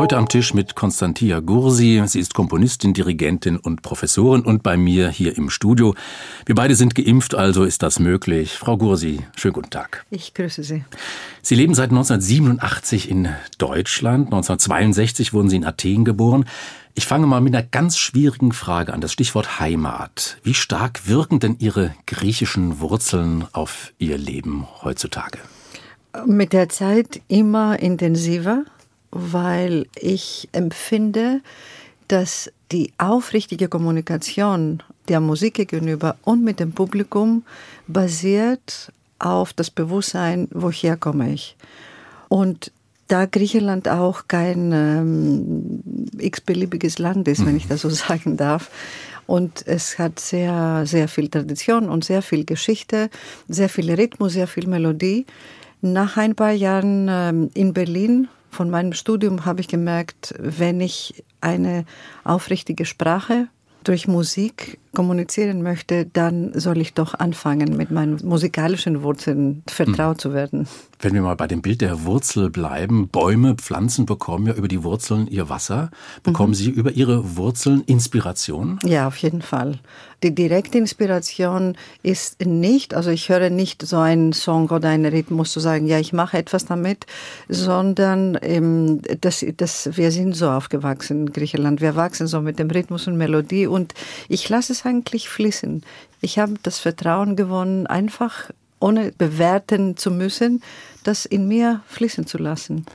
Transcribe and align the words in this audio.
Heute 0.00 0.16
am 0.16 0.30
Tisch 0.30 0.54
mit 0.54 0.76
Konstantia 0.76 1.40
Gursi. 1.40 2.02
Sie 2.06 2.20
ist 2.20 2.32
Komponistin, 2.32 2.94
Dirigentin 2.94 3.58
und 3.58 3.82
Professorin 3.82 4.40
und 4.40 4.62
bei 4.62 4.78
mir 4.78 5.10
hier 5.10 5.36
im 5.36 5.50
Studio. 5.50 5.94
Wir 6.46 6.54
beide 6.54 6.74
sind 6.74 6.94
geimpft, 6.94 7.34
also 7.34 7.64
ist 7.64 7.82
das 7.82 7.98
möglich. 7.98 8.52
Frau 8.52 8.78
Gursi, 8.78 9.20
schönen 9.36 9.52
guten 9.52 9.68
Tag. 9.68 10.06
Ich 10.08 10.32
grüße 10.32 10.62
Sie. 10.62 10.86
Sie 11.42 11.54
leben 11.54 11.74
seit 11.74 11.90
1987 11.90 13.10
in 13.10 13.28
Deutschland. 13.58 14.28
1962 14.28 15.34
wurden 15.34 15.50
Sie 15.50 15.56
in 15.56 15.66
Athen 15.66 16.06
geboren. 16.06 16.46
Ich 16.94 17.04
fange 17.04 17.26
mal 17.26 17.42
mit 17.42 17.54
einer 17.54 17.66
ganz 17.66 17.98
schwierigen 17.98 18.52
Frage 18.52 18.94
an, 18.94 19.02
das 19.02 19.12
Stichwort 19.12 19.60
Heimat. 19.60 20.38
Wie 20.42 20.54
stark 20.54 21.08
wirken 21.08 21.40
denn 21.40 21.56
Ihre 21.58 21.94
griechischen 22.06 22.80
Wurzeln 22.80 23.44
auf 23.52 23.92
Ihr 23.98 24.16
Leben 24.16 24.66
heutzutage? 24.82 25.40
Mit 26.24 26.54
der 26.54 26.70
Zeit 26.70 27.20
immer 27.28 27.78
intensiver 27.78 28.64
weil 29.10 29.86
ich 29.96 30.48
empfinde, 30.52 31.40
dass 32.08 32.50
die 32.72 32.92
aufrichtige 32.98 33.68
Kommunikation 33.68 34.82
der 35.08 35.20
Musik 35.20 35.54
gegenüber 35.54 36.16
und 36.24 36.44
mit 36.44 36.60
dem 36.60 36.72
Publikum 36.72 37.44
basiert 37.86 38.92
auf 39.18 39.52
das 39.52 39.70
Bewusstsein, 39.70 40.48
woher 40.52 40.96
komme 40.96 41.32
ich. 41.32 41.56
Und 42.28 42.72
da 43.08 43.26
Griechenland 43.26 43.88
auch 43.88 44.28
kein 44.28 44.72
ähm, 44.72 45.82
x-beliebiges 46.18 46.98
Land 46.98 47.26
ist, 47.26 47.44
wenn 47.44 47.56
ich 47.56 47.66
das 47.66 47.82
so 47.82 47.90
sagen 47.90 48.36
darf, 48.36 48.70
und 49.30 49.64
es 49.68 49.96
hat 49.96 50.18
sehr, 50.18 50.86
sehr 50.86 51.06
viel 51.06 51.28
Tradition 51.28 51.88
und 51.88 52.02
sehr 52.02 52.20
viel 52.20 52.44
Geschichte, 52.44 53.10
sehr 53.46 53.68
viel 53.68 53.88
Rhythmus, 53.92 54.32
sehr 54.32 54.48
viel 54.48 54.66
Melodie. 54.66 55.24
Nach 55.82 56.16
ein 56.16 56.34
paar 56.34 56.50
Jahren 56.50 57.06
ähm, 57.08 57.48
in 57.54 57.72
Berlin 57.72 58.26
von 58.50 58.70
meinem 58.70 58.92
Studium 58.92 59.44
habe 59.44 59.60
ich 59.60 59.68
gemerkt, 59.68 60.34
wenn 60.38 60.80
ich 60.80 61.24
eine 61.40 61.84
aufrichtige 62.24 62.84
Sprache 62.84 63.48
durch 63.84 64.08
Musik 64.08 64.78
kommunizieren 64.94 65.62
möchte, 65.62 66.06
dann 66.06 66.52
soll 66.58 66.78
ich 66.78 66.94
doch 66.94 67.14
anfangen, 67.14 67.76
mit 67.76 67.90
meinen 67.90 68.18
musikalischen 68.24 69.02
Wurzeln 69.02 69.62
vertraut 69.66 70.16
hm. 70.16 70.18
zu 70.18 70.32
werden. 70.32 70.68
Wenn 70.98 71.14
wir 71.14 71.22
mal 71.22 71.36
bei 71.36 71.46
dem 71.46 71.62
Bild 71.62 71.80
der 71.80 72.04
Wurzel 72.04 72.50
bleiben, 72.50 73.08
Bäume, 73.08 73.54
Pflanzen 73.54 74.04
bekommen 74.04 74.46
ja 74.46 74.52
über 74.52 74.68
die 74.68 74.84
Wurzeln 74.84 75.26
ihr 75.28 75.48
Wasser. 75.48 75.90
Bekommen 76.22 76.50
mhm. 76.50 76.54
Sie 76.54 76.70
über 76.70 76.92
Ihre 76.92 77.36
Wurzeln 77.36 77.82
Inspiration? 77.86 78.78
Ja, 78.84 79.06
auf 79.06 79.16
jeden 79.16 79.40
Fall. 79.40 79.78
Die 80.22 80.34
direkte 80.34 80.76
Inspiration 80.76 81.76
ist 82.02 82.44
nicht, 82.44 82.92
also 82.92 83.08
ich 83.10 83.30
höre 83.30 83.48
nicht 83.48 83.86
so 83.86 83.96
einen 83.96 84.34
Song 84.34 84.68
oder 84.68 84.90
einen 84.90 85.10
Rhythmus 85.10 85.50
zu 85.52 85.60
sagen, 85.60 85.86
ja, 85.86 85.98
ich 85.98 86.12
mache 86.12 86.36
etwas 86.36 86.66
damit, 86.66 87.06
sondern 87.48 88.38
ähm, 88.42 89.00
das, 89.22 89.44
das, 89.56 89.96
wir 89.96 90.10
sind 90.10 90.36
so 90.36 90.50
aufgewachsen 90.50 91.20
in 91.20 91.32
Griechenland. 91.32 91.80
Wir 91.80 91.96
wachsen 91.96 92.26
so 92.26 92.42
mit 92.42 92.58
dem 92.58 92.70
Rhythmus 92.70 93.06
und 93.06 93.16
Melodie 93.16 93.66
und 93.66 93.94
ich 94.28 94.46
lasse 94.50 94.74
es 94.74 94.79
eigentlich 94.86 95.28
fließen. 95.28 95.82
Ich 96.20 96.38
habe 96.38 96.54
das 96.62 96.78
Vertrauen 96.78 97.36
gewonnen, 97.36 97.86
einfach 97.86 98.50
ohne 98.80 99.12
bewerten 99.12 99.96
zu 99.96 100.10
müssen, 100.10 100.62
das 101.04 101.26
in 101.26 101.48
mir 101.48 101.82
fließen 101.86 102.26
zu 102.26 102.38
lassen. 102.38 102.86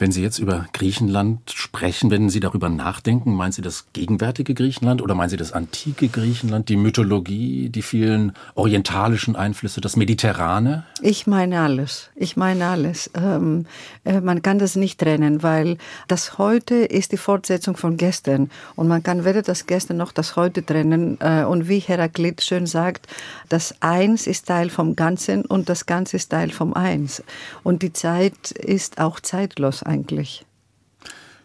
Wenn 0.00 0.12
Sie 0.12 0.22
jetzt 0.22 0.38
über 0.38 0.64
Griechenland 0.72 1.50
sprechen, 1.50 2.10
wenn 2.10 2.30
Sie 2.30 2.40
darüber 2.40 2.70
nachdenken, 2.70 3.34
meinen 3.34 3.52
Sie 3.52 3.60
das 3.60 3.92
gegenwärtige 3.92 4.54
Griechenland 4.54 5.02
oder 5.02 5.14
meinen 5.14 5.28
Sie 5.28 5.36
das 5.36 5.52
antike 5.52 6.08
Griechenland, 6.08 6.70
die 6.70 6.78
Mythologie, 6.78 7.68
die 7.68 7.82
vielen 7.82 8.32
orientalischen 8.54 9.36
Einflüsse, 9.36 9.82
das 9.82 9.96
Mediterrane? 9.96 10.84
Ich 11.02 11.26
meine 11.26 11.60
alles. 11.60 12.08
Ich 12.16 12.38
meine 12.38 12.68
alles. 12.68 13.10
Ähm, 13.14 13.66
äh, 14.06 14.22
man 14.22 14.40
kann 14.40 14.58
das 14.58 14.74
nicht 14.74 15.00
trennen, 15.00 15.42
weil 15.42 15.76
das 16.08 16.38
Heute 16.38 16.76
ist 16.76 17.12
die 17.12 17.18
Fortsetzung 17.18 17.76
von 17.76 17.98
gestern. 17.98 18.50
Und 18.76 18.88
man 18.88 19.02
kann 19.02 19.26
weder 19.26 19.42
das 19.42 19.66
Gestern 19.66 19.98
noch 19.98 20.12
das 20.12 20.34
Heute 20.34 20.64
trennen. 20.64 21.18
Äh, 21.20 21.44
und 21.44 21.68
wie 21.68 21.80
Heraklit 21.80 22.40
schön 22.40 22.64
sagt, 22.64 23.06
das 23.50 23.74
Eins 23.80 24.26
ist 24.26 24.46
Teil 24.46 24.70
vom 24.70 24.96
Ganzen 24.96 25.44
und 25.44 25.68
das 25.68 25.84
Ganze 25.84 26.16
ist 26.16 26.30
Teil 26.30 26.52
vom 26.52 26.72
Eins. 26.72 27.22
Und 27.64 27.82
die 27.82 27.92
Zeit 27.92 28.50
ist 28.52 28.98
auch 28.98 29.20
zeitlos 29.20 29.82
eigentlich. 29.90 30.46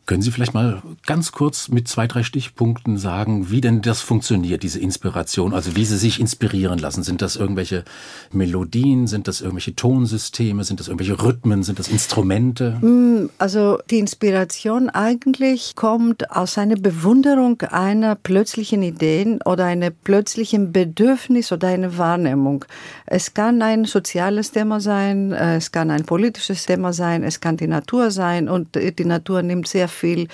Können 0.06 0.22
Sie 0.22 0.30
vielleicht 0.30 0.54
mal 0.54 0.84
ganz 1.08 1.32
kurz 1.32 1.70
mit 1.70 1.88
zwei, 1.88 2.06
drei 2.06 2.22
Stichpunkten 2.22 3.00
sagen, 3.00 3.50
wie 3.50 3.60
denn 3.60 3.82
das 3.82 4.02
funktioniert, 4.02 4.62
diese 4.62 4.80
Inspiration? 4.80 5.52
Also 5.56 5.76
wie 5.76 5.84
Sie 5.84 5.98
sich 5.98 6.20
inspirieren 6.20 6.78
lassen? 6.78 7.02
Sind 7.02 7.24
das 7.24 7.36
irgendwelche 7.36 7.84
Melodien? 8.32 9.08
Sind 9.08 9.28
das 9.28 9.42
irgendwelche 9.42 9.76
Tonsysteme? 9.76 10.64
Sind 10.64 10.80
das 10.80 10.90
irgendwelche 10.90 11.24
Rhythmen? 11.24 11.64
Sind 11.64 11.80
das 11.80 11.88
Instrumente? 11.88 12.78
Mm, 12.82 13.30
also 13.40 13.80
die 13.90 13.98
Inspiration 13.98 14.92
eigentlich 14.92 15.76
kommt 15.76 16.30
aus 16.30 16.60
einer 16.60 16.76
Bewunderung 16.76 17.60
einer 17.62 18.14
plötzlichen 18.14 18.84
Idee 18.84 19.40
oder 19.46 19.66
einer 19.66 19.90
plötzlichen 19.90 20.72
Bedürfnis 20.72 21.52
oder 21.52 21.70
einer 21.70 21.98
Wahrnehmung. 21.98 22.64
Es 23.08 23.34
kann 23.34 23.64
ein 23.64 23.86
soziales 23.86 24.52
Thema 24.52 24.80
sein, 24.80 25.32
es 25.32 25.72
kann 25.72 25.90
ein 25.90 26.04
politisches 26.04 26.68
Thema 26.68 26.94
sein, 26.94 27.24
es 27.24 27.40
kann 27.40 27.58
die 27.58 27.68
Natur 27.68 28.12
sein 28.12 28.50
und 28.50 28.76
die 28.76 29.06
Natur 29.06 29.42
nimmt 29.42 29.68
sehr 29.68 29.88
viel 29.96 30.28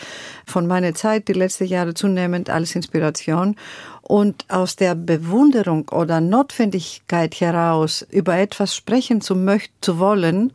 von 0.45 0.67
meiner 0.67 0.93
Zeit, 0.93 1.27
die 1.27 1.33
letzten 1.33 1.65
Jahre 1.65 1.93
zunehmend 1.93 2.49
als 2.49 2.75
Inspiration. 2.75 3.55
Und 4.01 4.45
aus 4.49 4.75
der 4.75 4.95
Bewunderung 4.95 5.87
oder 5.89 6.19
Notwendigkeit 6.19 7.39
heraus 7.39 8.05
über 8.09 8.37
etwas 8.37 8.75
sprechen 8.75 9.21
zu 9.21 9.35
möchten, 9.35 9.73
zu 9.79 9.99
wollen, 9.99 10.51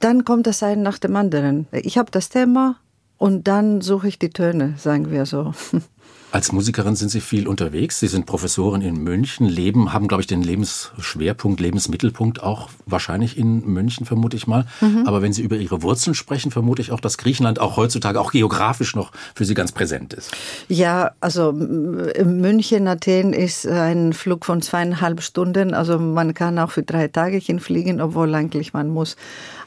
dann 0.00 0.24
kommt 0.24 0.46
das 0.46 0.62
ein 0.62 0.82
nach 0.82 0.98
dem 0.98 1.16
anderen. 1.16 1.66
Ich 1.72 1.98
habe 1.98 2.10
das 2.10 2.28
Thema 2.28 2.76
und 3.18 3.48
dann 3.48 3.80
suche 3.80 4.08
ich 4.08 4.18
die 4.18 4.30
Töne, 4.30 4.74
sagen 4.78 5.10
wir 5.10 5.26
so. 5.26 5.52
Als 6.30 6.52
Musikerin 6.52 6.94
sind 6.94 7.08
Sie 7.08 7.22
viel 7.22 7.48
unterwegs. 7.48 8.00
Sie 8.00 8.06
sind 8.06 8.26
Professorin 8.26 8.82
in 8.82 9.02
München, 9.02 9.46
leben, 9.46 9.94
haben, 9.94 10.08
glaube 10.08 10.20
ich, 10.20 10.26
den 10.26 10.42
Lebensschwerpunkt, 10.42 11.58
Lebensmittelpunkt 11.58 12.42
auch 12.42 12.68
wahrscheinlich 12.84 13.38
in 13.38 13.64
München, 13.66 14.04
vermute 14.04 14.36
ich 14.36 14.46
mal. 14.46 14.66
Mhm. 14.82 15.04
Aber 15.06 15.22
wenn 15.22 15.32
Sie 15.32 15.40
über 15.40 15.56
Ihre 15.56 15.82
Wurzeln 15.82 16.14
sprechen, 16.14 16.50
vermute 16.50 16.82
ich 16.82 16.92
auch, 16.92 17.00
dass 17.00 17.16
Griechenland 17.16 17.58
auch 17.60 17.78
heutzutage, 17.78 18.20
auch 18.20 18.30
geografisch 18.30 18.94
noch 18.94 19.10
für 19.34 19.46
Sie 19.46 19.54
ganz 19.54 19.72
präsent 19.72 20.12
ist. 20.12 20.30
Ja, 20.68 21.12
also 21.20 21.52
München, 21.52 22.88
Athen 22.88 23.32
ist 23.32 23.66
ein 23.66 24.12
Flug 24.12 24.44
von 24.44 24.60
zweieinhalb 24.60 25.22
Stunden. 25.22 25.72
Also 25.72 25.98
man 25.98 26.34
kann 26.34 26.58
auch 26.58 26.72
für 26.72 26.82
drei 26.82 27.08
Tage 27.08 27.38
hinfliegen, 27.38 28.02
obwohl 28.02 28.34
eigentlich 28.34 28.74
man 28.74 28.90
muss 28.90 29.16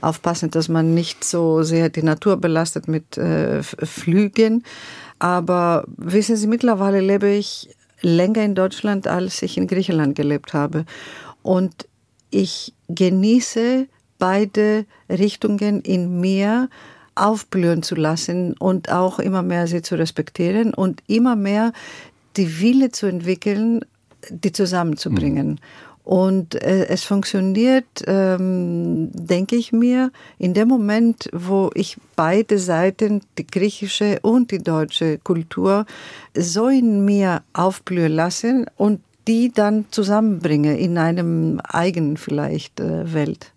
aufpassen, 0.01 0.51
dass 0.51 0.69
man 0.69 0.93
nicht 0.93 1.23
so 1.23 1.63
sehr 1.63 1.89
die 1.89 2.03
Natur 2.03 2.37
belastet 2.37 2.87
mit 2.87 3.17
äh, 3.17 3.63
Flügen. 3.63 4.63
Aber 5.21 5.83
wissen 5.97 6.35
Sie, 6.35 6.47
mittlerweile 6.47 6.99
lebe 6.99 7.29
ich 7.29 7.69
länger 8.01 8.43
in 8.43 8.55
Deutschland, 8.55 9.07
als 9.07 9.43
ich 9.43 9.55
in 9.55 9.67
Griechenland 9.67 10.15
gelebt 10.15 10.55
habe. 10.55 10.83
Und 11.43 11.87
ich 12.31 12.73
genieße 12.89 13.87
beide 14.17 14.87
Richtungen 15.07 15.81
in 15.81 16.19
mir 16.19 16.69
aufblühen 17.13 17.83
zu 17.83 17.93
lassen 17.93 18.53
und 18.57 18.91
auch 18.91 19.19
immer 19.19 19.43
mehr 19.43 19.67
sie 19.67 19.83
zu 19.83 19.93
respektieren 19.93 20.73
und 20.73 21.03
immer 21.05 21.35
mehr 21.35 21.71
die 22.35 22.59
Wille 22.59 22.89
zu 22.89 23.05
entwickeln, 23.05 23.81
die 24.27 24.51
zusammenzubringen. 24.51 25.49
Mhm. 25.49 25.57
Und 26.11 26.55
äh, 26.55 26.87
es 26.87 27.05
funktioniert, 27.05 28.03
ähm, 28.05 29.11
denke 29.13 29.55
ich 29.55 29.71
mir, 29.71 30.11
in 30.37 30.53
dem 30.53 30.67
Moment, 30.67 31.29
wo 31.31 31.69
ich 31.73 31.95
beide 32.17 32.59
Seiten, 32.59 33.21
die 33.37 33.47
griechische 33.47 34.19
und 34.21 34.51
die 34.51 34.57
deutsche 34.57 35.19
Kultur, 35.19 35.85
so 36.35 36.67
in 36.67 37.05
mir 37.05 37.43
aufblühen 37.53 38.11
lasse 38.11 38.65
und 38.75 38.99
die 39.29 39.53
dann 39.53 39.85
zusammenbringe 39.89 40.77
in 40.77 40.97
einem 40.97 41.61
eigenen 41.61 42.17
vielleicht 42.17 42.81
äh, 42.81 43.13
Welt. 43.13 43.53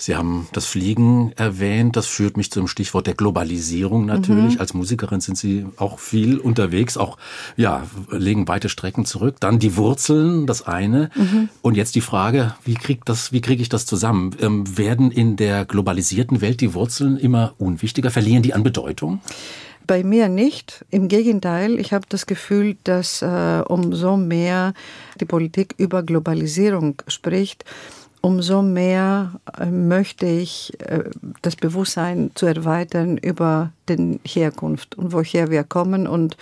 Sie 0.00 0.14
haben 0.14 0.46
das 0.52 0.64
Fliegen 0.64 1.32
erwähnt. 1.32 1.96
Das 1.96 2.06
führt 2.06 2.36
mich 2.36 2.52
zum 2.52 2.68
Stichwort 2.68 3.08
der 3.08 3.14
Globalisierung 3.14 4.06
natürlich. 4.06 4.54
Mhm. 4.54 4.60
Als 4.60 4.72
Musikerin 4.72 5.20
sind 5.20 5.36
Sie 5.36 5.66
auch 5.76 5.98
viel 5.98 6.38
unterwegs, 6.38 6.96
auch 6.96 7.18
ja, 7.56 7.84
legen 8.10 8.46
weite 8.46 8.68
Strecken 8.68 9.04
zurück. 9.04 9.36
Dann 9.40 9.58
die 9.58 9.76
Wurzeln, 9.76 10.46
das 10.46 10.62
eine. 10.62 11.10
Mhm. 11.16 11.48
Und 11.62 11.76
jetzt 11.76 11.96
die 11.96 12.00
Frage, 12.00 12.54
wie 12.64 12.74
kriege 12.74 13.60
ich 13.60 13.68
das 13.68 13.86
zusammen? 13.86 14.36
Ähm, 14.40 14.78
werden 14.78 15.10
in 15.10 15.34
der 15.34 15.64
globalisierten 15.64 16.40
Welt 16.40 16.60
die 16.60 16.74
Wurzeln 16.74 17.18
immer 17.18 17.54
unwichtiger? 17.58 18.12
Verlieren 18.12 18.44
die 18.44 18.54
an 18.54 18.62
Bedeutung? 18.62 19.20
Bei 19.88 20.04
mir 20.04 20.28
nicht. 20.28 20.84
Im 20.90 21.08
Gegenteil, 21.08 21.80
ich 21.80 21.92
habe 21.92 22.04
das 22.08 22.26
Gefühl, 22.26 22.76
dass 22.84 23.22
äh, 23.22 23.62
umso 23.66 24.16
mehr 24.16 24.74
die 25.18 25.24
Politik 25.24 25.74
über 25.78 26.04
Globalisierung 26.04 27.02
spricht, 27.08 27.64
umso 28.20 28.62
mehr 28.62 29.40
äh, 29.58 29.66
möchte 29.66 30.26
ich 30.26 30.72
äh, 30.80 31.04
das 31.42 31.56
Bewusstsein 31.56 32.30
zu 32.34 32.46
erweitern 32.46 33.18
über 33.18 33.72
den 33.88 34.20
Herkunft 34.24 34.96
und 34.96 35.12
woher 35.12 35.50
wir 35.50 35.64
kommen 35.64 36.06
und 36.06 36.36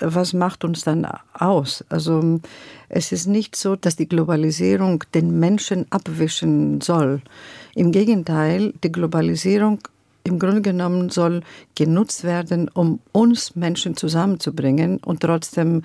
was 0.00 0.32
macht 0.32 0.64
uns 0.64 0.82
dann 0.82 1.06
aus? 1.32 1.84
Also 1.88 2.40
es 2.88 3.12
ist 3.12 3.26
nicht 3.26 3.54
so, 3.54 3.76
dass 3.76 3.94
die 3.96 4.08
Globalisierung 4.08 5.04
den 5.14 5.38
Menschen 5.38 5.86
abwischen 5.90 6.80
soll. 6.80 7.22
Im 7.74 7.92
Gegenteil, 7.92 8.74
die 8.82 8.90
Globalisierung 8.90 9.78
im 10.24 10.38
Grunde 10.38 10.62
genommen 10.62 11.10
soll 11.10 11.42
genutzt 11.74 12.24
werden, 12.24 12.68
um 12.68 13.00
uns 13.12 13.56
Menschen 13.56 13.96
zusammenzubringen 13.96 14.98
und 14.98 15.20
trotzdem 15.20 15.82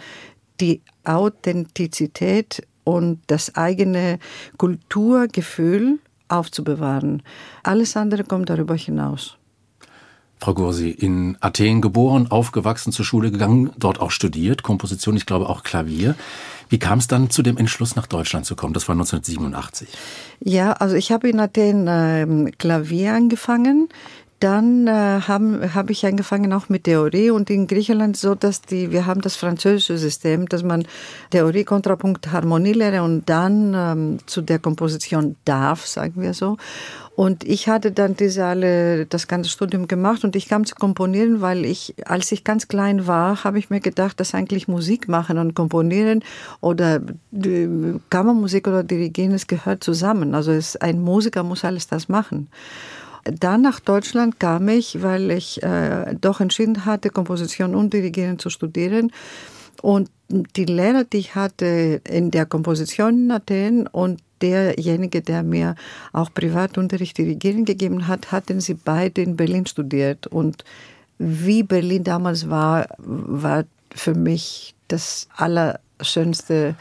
die 0.60 0.82
Authentizität 1.04 2.64
und 2.88 3.20
das 3.28 3.56
eigene 3.56 4.18
Kulturgefühl 4.58 6.00
aufzubewahren. 6.30 7.22
Alles 7.64 7.98
andere 7.98 8.24
kommt 8.24 8.50
darüber 8.50 8.76
hinaus. 8.76 9.36
Frau 10.40 10.54
Gursi, 10.54 10.92
in 10.92 11.36
Athen 11.42 11.82
geboren, 11.82 12.28
aufgewachsen, 12.30 12.94
zur 12.94 13.04
Schule 13.04 13.32
gegangen, 13.32 13.72
dort 13.78 14.00
auch 14.00 14.12
studiert, 14.12 14.64
Komposition, 14.64 15.18
ich 15.18 15.26
glaube 15.26 15.50
auch 15.50 15.64
Klavier. 15.64 16.16
Wie 16.70 16.80
kam 16.80 17.00
es 17.00 17.08
dann 17.08 17.30
zu 17.30 17.42
dem 17.42 17.58
Entschluss, 17.58 17.96
nach 17.96 18.08
Deutschland 18.08 18.46
zu 18.46 18.56
kommen? 18.56 18.74
Das 18.74 18.88
war 18.88 18.94
1987. 18.94 19.90
Ja, 20.40 20.74
also 20.74 20.96
ich 20.96 21.12
habe 21.12 21.28
in 21.28 21.40
Athen 21.40 21.88
äh, 21.88 22.52
Klavier 22.58 23.14
angefangen 23.14 23.90
dann 24.40 24.88
äh, 24.88 24.92
habe 24.92 25.72
hab 25.74 25.90
ich 25.90 26.06
angefangen 26.06 26.54
auch 26.54 26.70
mit 26.70 26.84
Theorie 26.84 27.32
und 27.32 27.50
in 27.50 27.68
Griechenland 27.68 28.18
so, 28.18 28.36
dass 28.36 28.62
die, 28.62 28.92
wir 28.92 29.06
haben 29.06 29.22
das 29.22 29.36
französische 29.36 29.98
System, 29.98 30.48
dass 30.48 30.64
man 30.64 30.86
Theorie, 31.32 31.64
Kontrapunkt, 31.64 32.32
Harmonie 32.32 32.74
lehre 32.74 33.02
und 33.04 33.28
dann 33.28 33.74
ähm, 33.76 34.20
zu 34.28 34.42
der 34.42 34.60
Komposition 34.60 35.36
darf, 35.46 35.88
sagen 35.88 36.22
wir 36.22 36.34
so. 36.34 36.58
Und 37.16 37.44
ich 37.46 37.68
hatte 37.68 37.92
dann 37.92 38.16
diese 38.16 38.46
alle, 38.46 39.08
das 39.08 39.28
ganze 39.28 39.50
Studium 39.50 39.88
gemacht 39.88 40.24
und 40.24 40.36
ich 40.36 40.48
kam 40.48 40.66
zu 40.66 40.76
komponieren, 40.76 41.42
weil 41.42 41.66
ich, 41.66 41.96
als 42.06 42.32
ich 42.32 42.44
ganz 42.44 42.68
klein 42.68 43.08
war, 43.08 43.44
habe 43.44 43.58
ich 43.58 43.72
mir 43.72 43.80
gedacht, 43.80 44.20
dass 44.20 44.36
eigentlich 44.36 44.68
Musik 44.68 45.08
machen 45.08 45.40
und 45.40 45.56
komponieren 45.56 46.24
oder 46.62 47.02
äh, 47.34 47.68
Kammermusik 48.12 48.68
oder 48.68 48.84
Dirigieren, 48.84 49.32
es 49.32 49.48
gehört 49.48 49.84
zusammen. 49.84 50.36
Also 50.36 50.52
es, 50.52 50.76
ein 50.76 51.02
Musiker 51.02 51.42
muss 51.42 51.66
alles 51.66 51.88
das 51.88 52.08
machen. 52.08 52.50
Dann 53.32 53.62
nach 53.62 53.80
Deutschland 53.80 54.40
kam 54.40 54.68
ich, 54.70 55.02
weil 55.02 55.32
ich 55.32 55.64
äh, 55.64 56.16
doch 56.20 56.40
entschieden 56.40 56.86
hatte, 56.86 57.10
Komposition 57.10 57.76
und 57.76 57.94
Dirigieren 57.94 58.40
zu 58.40 58.50
studieren. 58.50 59.12
Und 59.82 60.10
die 60.30 60.66
Lehrer, 60.66 61.04
die 61.04 61.18
ich 61.18 61.36
hatte 61.36 62.02
in 62.10 62.32
der 62.32 62.46
Komposition 62.46 63.26
in 63.26 63.32
Athen 63.32 63.88
und 63.88 64.22
derjenige, 64.42 65.22
der 65.22 65.44
mir 65.44 65.76
auch 66.14 66.34
Privatunterricht 66.34 67.18
dirigieren 67.18 67.66
gegeben 67.66 68.08
hat, 68.08 68.32
hatten 68.32 68.60
sie 68.60 68.74
beide 68.74 69.22
in 69.22 69.36
Berlin 69.36 69.66
studiert. 69.66 70.28
Und 70.28 70.64
wie 71.18 71.64
Berlin 71.64 72.04
damals 72.04 72.50
war, 72.50 72.88
war 72.98 73.66
für 73.94 74.14
mich 74.14 74.76
das 74.88 75.28
Allerschönste 75.36 76.76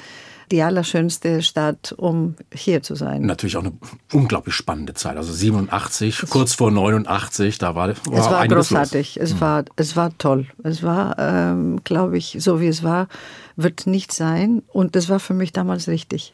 die 0.51 0.63
allerschönste 0.63 1.43
Stadt, 1.43 1.93
um 1.97 2.37
hier 2.53 2.83
zu 2.83 2.95
sein. 2.95 3.23
Natürlich 3.23 3.57
auch 3.57 3.65
eine 3.65 3.73
unglaublich 4.13 4.55
spannende 4.55 4.95
Zeit. 4.95 5.17
Also 5.17 5.33
87, 5.33 6.23
es 6.23 6.31
kurz 6.31 6.55
vor 6.55 6.71
89, 6.71 7.59
da 7.59 7.75
war, 7.75 7.89
war 7.89 7.95
Es 8.13 8.31
war 8.31 8.47
großartig. 8.47 9.19
Es, 9.21 9.35
mhm. 9.35 9.41
war, 9.41 9.65
es 9.77 9.97
war 9.97 10.17
toll. 10.19 10.47
Es 10.63 10.83
war, 10.83 11.19
ähm, 11.19 11.81
glaube 11.85 12.17
ich, 12.17 12.37
so 12.41 12.61
wie 12.61 12.69
es 12.69 12.83
war, 12.83 13.09
wird 13.57 13.87
nicht 13.87 14.13
sein. 14.13 14.63
Und 14.69 14.97
das 14.97 15.09
war 15.09 15.21
für 15.21 15.35
mich 15.35 15.53
damals 15.53 15.89
richtig. 15.89 16.33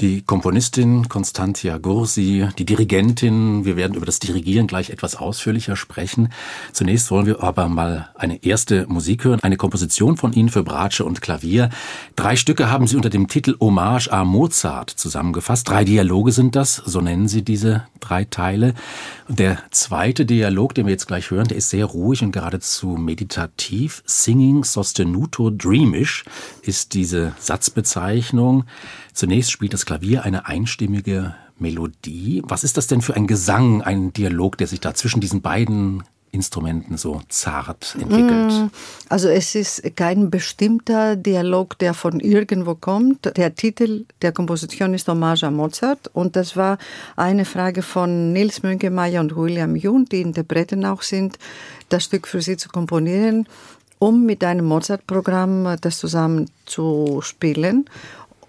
Die 0.00 0.22
Komponistin 0.22 1.08
Constantia 1.08 1.78
Gursi, 1.78 2.46
die 2.56 2.64
Dirigentin, 2.64 3.64
wir 3.64 3.76
werden 3.76 3.94
über 3.94 4.06
das 4.06 4.20
Dirigieren 4.20 4.68
gleich 4.68 4.90
etwas 4.90 5.16
ausführlicher 5.16 5.74
sprechen. 5.74 6.28
Zunächst 6.72 7.10
wollen 7.10 7.26
wir 7.26 7.42
aber 7.42 7.68
mal 7.68 8.10
eine 8.14 8.44
erste 8.44 8.86
Musik 8.86 9.24
hören, 9.24 9.40
eine 9.42 9.56
Komposition 9.56 10.16
von 10.16 10.32
Ihnen 10.32 10.50
für 10.50 10.62
Bratsche 10.62 11.04
und 11.04 11.20
Klavier. 11.20 11.70
Drei 12.14 12.36
Stücke 12.36 12.70
haben 12.70 12.86
Sie 12.86 12.94
unter 12.94 13.10
dem 13.10 13.26
Titel 13.26 13.56
Hommage 13.58 14.12
à 14.12 14.24
Mozart 14.24 14.90
zusammengefasst. 14.90 15.68
Drei 15.68 15.82
Dialoge 15.82 16.30
sind 16.30 16.54
das, 16.54 16.76
so 16.76 17.00
nennen 17.00 17.26
Sie 17.26 17.42
diese 17.42 17.82
drei 17.98 18.24
Teile. 18.24 18.74
Der 19.26 19.58
zweite 19.72 20.24
Dialog, 20.26 20.76
den 20.76 20.86
wir 20.86 20.92
jetzt 20.92 21.08
gleich 21.08 21.32
hören, 21.32 21.48
der 21.48 21.56
ist 21.56 21.70
sehr 21.70 21.86
ruhig 21.86 22.22
und 22.22 22.30
geradezu 22.30 22.90
meditativ. 22.90 24.04
Singing 24.06 24.62
sostenuto 24.62 25.50
dreamish 25.50 26.24
ist 26.62 26.94
diese 26.94 27.32
Satzbezeichnung. 27.40 28.64
Zunächst 29.18 29.50
spielt 29.50 29.72
das 29.72 29.84
Klavier 29.84 30.22
eine 30.22 30.46
einstimmige 30.46 31.34
Melodie. 31.58 32.40
Was 32.46 32.62
ist 32.62 32.76
das 32.76 32.86
denn 32.86 33.02
für 33.02 33.16
ein 33.16 33.26
Gesang, 33.26 33.82
ein 33.82 34.12
Dialog, 34.12 34.56
der 34.58 34.68
sich 34.68 34.78
da 34.78 34.94
zwischen 34.94 35.20
diesen 35.20 35.42
beiden 35.42 36.04
Instrumenten 36.30 36.96
so 36.96 37.20
zart 37.28 37.96
entwickelt? 38.00 38.52
Mm, 38.52 38.66
also 39.08 39.28
es 39.28 39.56
ist 39.56 39.96
kein 39.96 40.30
bestimmter 40.30 41.16
Dialog, 41.16 41.76
der 41.80 41.94
von 41.94 42.20
irgendwo 42.20 42.76
kommt. 42.76 43.36
Der 43.36 43.56
Titel 43.56 44.06
der 44.22 44.30
Komposition 44.30 44.94
ist 44.94 45.08
Hommage 45.08 45.42
à 45.42 45.50
Mozart 45.50 46.08
und 46.12 46.36
das 46.36 46.56
war 46.56 46.78
eine 47.16 47.44
Frage 47.44 47.82
von 47.82 48.32
Nils 48.32 48.62
Münkemeyer 48.62 49.20
und 49.20 49.34
William 49.34 49.74
Jung, 49.74 50.04
die 50.04 50.20
Interpreten 50.20 50.84
auch 50.84 51.02
sind, 51.02 51.40
das 51.88 52.04
Stück 52.04 52.28
für 52.28 52.40
sie 52.40 52.56
zu 52.56 52.68
komponieren 52.68 53.48
um 54.00 54.24
mit 54.24 54.44
einem 54.44 54.66
Mozart-Programm 54.66 55.76
das 55.80 55.98
zusammen 55.98 56.48
zu 56.66 57.20
spielen. 57.22 57.86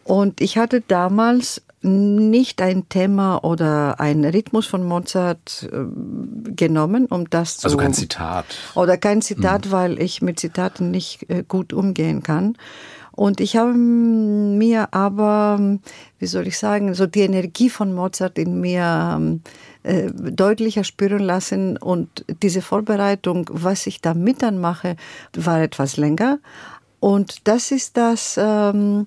Und 0.10 0.42
ich 0.42 0.58
hatte 0.58 0.82
damals 0.82 1.62
nicht 1.84 2.64
ein 2.64 2.90
Thema 2.90 3.44
oder 3.44 4.00
einen 4.00 4.26
Rhythmus 4.26 4.66
von 4.66 4.84
Mozart 4.84 5.70
äh, 5.72 6.52
genommen, 6.52 7.06
um 7.06 7.30
das 7.30 7.60
zu. 7.60 7.68
Also 7.68 7.78
kein 7.78 7.94
Zitat. 7.94 8.46
Oder 8.74 8.98
kein 8.98 9.22
Zitat, 9.22 9.68
mhm. 9.68 9.72
weil 9.72 10.02
ich 10.02 10.24
mit 10.24 10.40
Zitaten 10.40 10.90
nicht 10.90 11.30
äh, 11.30 11.44
gut 11.48 11.74
umgehen 11.74 12.24
kann. 12.24 12.58
Und 13.12 13.40
ich 13.40 13.56
habe 13.56 13.74
mir 13.74 14.96
aber, 14.96 15.78
wie 16.18 16.26
soll 16.26 16.48
ich 16.48 16.58
sagen, 16.58 16.96
so 16.96 17.06
die 17.06 17.22
Energie 17.22 17.70
von 17.70 17.94
Mozart 17.94 18.40
in 18.40 18.60
mir 18.60 19.40
äh, 19.84 20.10
deutlicher 20.12 20.84
spüren 20.84 21.20
lassen. 21.20 21.78
Und 21.78 22.26
diese 22.42 22.64
Vorbereitung, 22.64 23.48
was 23.52 23.86
ich 23.86 24.02
damit 24.02 24.42
dann 24.42 24.58
mache, 24.58 24.96
war 25.36 25.62
etwas 25.62 25.98
länger. 25.98 26.40
Und 27.00 27.48
das 27.48 27.70
ist 27.70 27.96
das. 27.96 28.40
Ähm, 28.42 29.06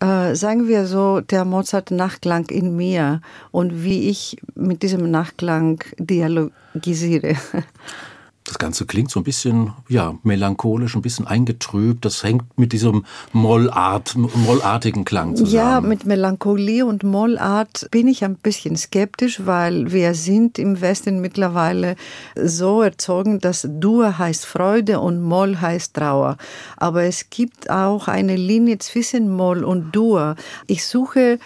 äh, 0.00 0.34
sagen 0.34 0.68
wir 0.68 0.86
so, 0.86 1.20
der 1.20 1.44
Mozart-Nachklang 1.44 2.46
in 2.46 2.76
mir 2.76 3.20
und 3.50 3.84
wie 3.84 4.08
ich 4.08 4.36
mit 4.54 4.82
diesem 4.82 5.10
Nachklang 5.10 5.82
dialogisiere. 5.98 7.36
Das 8.46 8.58
Ganze 8.58 8.86
klingt 8.86 9.10
so 9.10 9.18
ein 9.18 9.24
bisschen 9.24 9.72
ja, 9.88 10.14
melancholisch, 10.22 10.94
ein 10.94 11.02
bisschen 11.02 11.26
eingetrübt. 11.26 12.04
Das 12.04 12.22
hängt 12.22 12.44
mit 12.56 12.72
diesem 12.72 13.04
Mollart, 13.32 14.14
mollartigen 14.16 15.04
Klang 15.04 15.34
zusammen. 15.34 15.54
Ja, 15.54 15.80
mit 15.80 16.06
Melancholie 16.06 16.86
und 16.86 17.02
Mollart 17.02 17.88
bin 17.90 18.06
ich 18.06 18.24
ein 18.24 18.36
bisschen 18.36 18.76
skeptisch, 18.76 19.44
weil 19.44 19.90
wir 19.90 20.14
sind 20.14 20.60
im 20.60 20.80
Westen 20.80 21.20
mittlerweile 21.20 21.96
so 22.40 22.82
erzogen, 22.82 23.40
dass 23.40 23.66
Dur 23.68 24.18
heißt 24.18 24.46
Freude 24.46 25.00
und 25.00 25.22
Moll 25.22 25.60
heißt 25.60 25.94
Trauer. 25.94 26.36
Aber 26.76 27.02
es 27.02 27.30
gibt 27.30 27.68
auch 27.68 28.06
eine 28.06 28.36
Linie 28.36 28.78
zwischen 28.78 29.28
Moll 29.28 29.64
und 29.64 29.90
Dur. 29.90 30.36
Ich 30.68 30.86
suche 30.86 31.40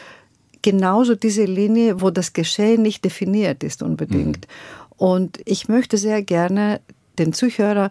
genauso 0.62 1.14
diese 1.14 1.44
Linie, 1.44 2.00
wo 2.00 2.10
das 2.10 2.32
Geschehen 2.32 2.82
nicht 2.82 3.04
definiert 3.04 3.64
ist 3.64 3.82
unbedingt. 3.82 4.46
Mhm. 4.46 4.79
Und 5.00 5.40
ich 5.46 5.66
möchte 5.66 5.96
sehr 5.96 6.22
gerne 6.22 6.82
den 7.18 7.32
Zuhörer 7.32 7.88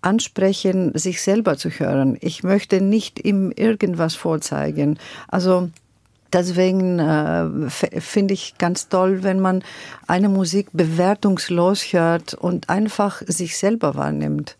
ansprechen, 0.00 0.96
sich 0.96 1.20
selber 1.20 1.58
zu 1.58 1.68
hören. 1.68 2.16
Ich 2.22 2.42
möchte 2.42 2.80
nicht 2.80 3.22
ihm 3.22 3.52
irgendwas 3.54 4.14
vorzeigen. 4.14 4.98
Also 5.28 5.68
Deswegen 6.30 6.98
äh, 6.98 7.70
finde 7.70 8.34
ich 8.34 8.58
ganz 8.58 8.90
toll, 8.90 9.22
wenn 9.22 9.40
man 9.40 9.64
eine 10.06 10.28
Musik 10.28 10.68
bewertungslos 10.74 11.84
hört 11.94 12.34
und 12.34 12.68
einfach 12.68 13.22
sich 13.26 13.56
selber 13.56 13.94
wahrnimmt. 13.94 14.58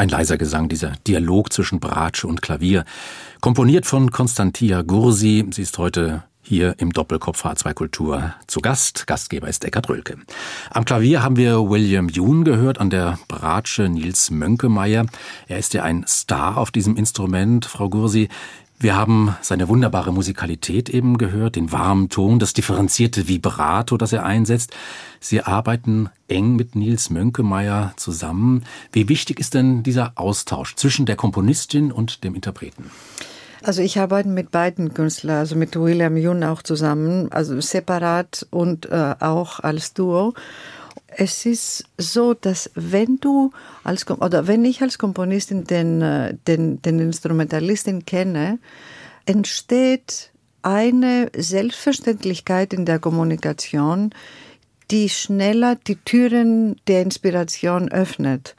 Ein 0.00 0.08
leiser 0.08 0.38
Gesang, 0.38 0.70
dieser 0.70 0.94
Dialog 1.06 1.52
zwischen 1.52 1.78
Bratsche 1.78 2.26
und 2.26 2.40
Klavier. 2.40 2.86
Komponiert 3.42 3.84
von 3.84 4.10
Konstantia 4.10 4.80
Gursi. 4.80 5.44
Sie 5.50 5.60
ist 5.60 5.76
heute 5.76 6.24
hier 6.40 6.74
im 6.78 6.90
Doppelkopf 6.90 7.44
H2 7.44 7.74
Kultur 7.74 8.32
zu 8.46 8.62
Gast. 8.62 9.06
Gastgeber 9.06 9.46
ist 9.46 9.62
Eckhard 9.62 9.90
Rölke. 9.90 10.16
Am 10.70 10.86
Klavier 10.86 11.22
haben 11.22 11.36
wir 11.36 11.68
William 11.68 12.08
Yoon 12.08 12.44
gehört, 12.44 12.78
an 12.78 12.88
der 12.88 13.18
Bratsche 13.28 13.90
Nils 13.90 14.30
Mönkemeyer. 14.30 15.04
Er 15.48 15.58
ist 15.58 15.74
ja 15.74 15.82
ein 15.82 16.06
Star 16.08 16.56
auf 16.56 16.70
diesem 16.70 16.96
Instrument, 16.96 17.66
Frau 17.66 17.90
Gursi. 17.90 18.30
Wir 18.82 18.96
haben 18.96 19.36
seine 19.42 19.68
wunderbare 19.68 20.10
Musikalität 20.10 20.88
eben 20.88 21.18
gehört, 21.18 21.56
den 21.56 21.70
warmen 21.70 22.08
Ton, 22.08 22.38
das 22.38 22.54
differenzierte 22.54 23.28
Vibrato, 23.28 23.98
das 23.98 24.14
er 24.14 24.24
einsetzt. 24.24 24.72
Sie 25.20 25.42
arbeiten 25.42 26.08
eng 26.28 26.56
mit 26.56 26.76
Nils 26.76 27.10
Mönkemeyer 27.10 27.92
zusammen. 27.96 28.64
Wie 28.90 29.10
wichtig 29.10 29.38
ist 29.38 29.52
denn 29.52 29.82
dieser 29.82 30.12
Austausch 30.14 30.76
zwischen 30.76 31.04
der 31.04 31.16
Komponistin 31.16 31.92
und 31.92 32.24
dem 32.24 32.34
Interpreten? 32.34 32.90
Also 33.62 33.82
ich 33.82 34.00
arbeite 34.00 34.30
mit 34.30 34.50
beiden 34.50 34.94
Künstlern, 34.94 35.36
also 35.36 35.56
mit 35.56 35.76
William 35.76 36.16
Yoon 36.16 36.42
auch 36.42 36.62
zusammen, 36.62 37.30
also 37.30 37.60
separat 37.60 38.46
und 38.48 38.86
äh, 38.86 39.14
auch 39.20 39.60
als 39.60 39.92
Duo. 39.92 40.32
Es 41.16 41.44
ist 41.44 41.84
so, 41.98 42.34
dass 42.34 42.70
wenn 42.74 43.18
du 43.18 43.52
als 43.84 44.08
oder 44.08 44.46
wenn 44.46 44.64
ich 44.64 44.80
als 44.80 44.98
Komponistin 44.98 45.64
den, 45.64 46.02
äh, 46.02 46.36
den, 46.46 46.80
den 46.82 46.98
Instrumentalisten 47.00 48.06
kenne, 48.06 48.58
entsteht 49.26 50.30
eine 50.62 51.30
Selbstverständlichkeit 51.36 52.72
in 52.72 52.84
der 52.84 52.98
Kommunikation, 52.98 54.10
die 54.90 55.08
schneller 55.08 55.76
die 55.76 55.96
Türen 55.96 56.76
der 56.86 57.02
Inspiration 57.02 57.90
öffnet. 57.90 58.56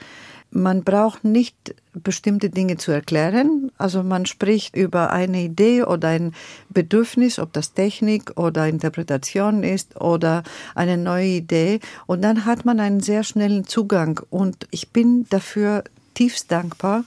Man 0.50 0.84
braucht 0.84 1.24
nicht 1.24 1.76
bestimmte 1.94 2.50
Dinge 2.50 2.78
zu 2.78 2.92
erklären. 2.92 3.72
Also 3.78 4.04
man 4.04 4.26
spricht 4.26 4.76
über 4.76 5.12
eine 5.12 5.42
Idee 5.42 5.84
oder 5.84 6.10
ein 6.10 6.34
Bedürfnis, 6.70 7.40
ob 7.40 7.54
das 7.54 7.74
Technik 7.74 8.40
oder 8.40 8.68
Interpretation 8.68 9.64
ist 9.64 10.00
oder 10.00 10.44
eine 10.76 10.98
neue 10.98 11.28
Idee. 11.28 11.80
Und 12.06 12.22
dann 12.22 12.46
hat 12.46 12.66
man 12.66 12.80
einen 12.80 13.02
sehr 13.02 13.24
schnellen 13.24 13.66
Zugang. 13.68 14.22
Und 14.30 14.68
ich 14.72 14.90
bin 14.90 15.26
dafür 15.30 15.84
tiefst 16.14 16.52
dankbar, 16.52 17.04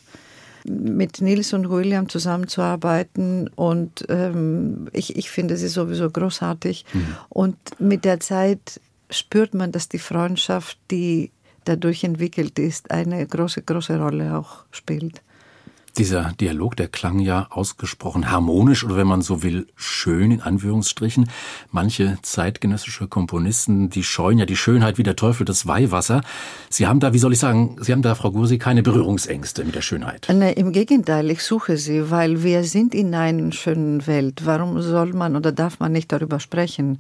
mit 0.67 1.21
Nils 1.21 1.53
und 1.53 1.71
William 1.71 2.09
zusammenzuarbeiten. 2.09 3.49
Und 3.49 4.05
ähm, 4.09 4.89
ich, 4.93 5.17
ich 5.17 5.31
finde 5.31 5.57
sie 5.57 5.69
sowieso 5.69 6.11
großartig. 6.11 6.85
Mhm. 6.93 7.17
Und 7.29 7.57
mit 7.79 8.05
der 8.05 8.21
Zeit 8.21 8.81
spürt 9.11 9.55
man, 9.55 9.73
dass 9.73 9.89
die 9.89 9.99
Freundschaft, 9.99 10.79
die 10.91 11.31
dadurch 11.65 12.05
entwickelt 12.05 12.59
ist, 12.59 12.91
eine 12.91 13.27
große, 13.27 13.63
große 13.63 13.99
Rolle 13.99 14.37
auch 14.37 14.65
spielt. 14.71 15.23
Dieser 15.97 16.33
Dialog, 16.41 16.75
der 16.75 16.89
klang 16.89 17.21
ja 17.21 17.47
ausgesprochen 17.51 18.29
harmonisch 18.29 18.83
oder 18.83 18.97
wenn 18.97 19.07
man 19.07 19.23
so 19.23 19.45
will, 19.45 19.69
schön 19.77 20.33
in 20.33 20.41
Anführungsstrichen. 20.41 21.31
Manche 21.71 22.19
zeitgenössische 22.23 23.07
Komponisten, 23.07 23.91
die 23.91 24.03
scheuen 24.03 24.39
ja 24.39 24.45
die 24.45 24.57
Schönheit 24.57 24.99
wie 24.99 25.05
der 25.05 25.15
Teufel 25.15 25.45
das 25.45 25.69
Weihwasser. 25.69 26.23
Sie 26.69 26.89
haben 26.89 26.99
da, 26.99 27.13
wie 27.13 27.19
soll 27.19 27.33
ich 27.33 27.39
sagen, 27.39 27.77
Sie 27.81 27.93
haben 27.93 28.03
da, 28.03 28.17
Frau 28.17 28.33
Gursi, 28.33 28.59
keine 28.59 28.83
Berührungsängste 28.83 29.65
mit 29.65 29.77
der 29.77 29.83
Schönheit. 29.83 30.27
Nee, 30.33 30.55
Im 30.55 30.73
Gegenteil, 30.73 31.31
ich 31.31 31.45
suche 31.45 31.77
sie, 31.77 32.11
weil 32.11 32.43
wir 32.43 32.65
sind 32.65 32.93
in 32.93 33.15
einer 33.15 33.53
schönen 33.53 34.05
Welt. 34.09 34.45
Warum 34.45 34.83
soll 34.83 35.13
man 35.13 35.37
oder 35.37 35.53
darf 35.53 35.79
man 35.79 35.93
nicht 35.93 36.11
darüber 36.11 36.41
sprechen? 36.41 36.99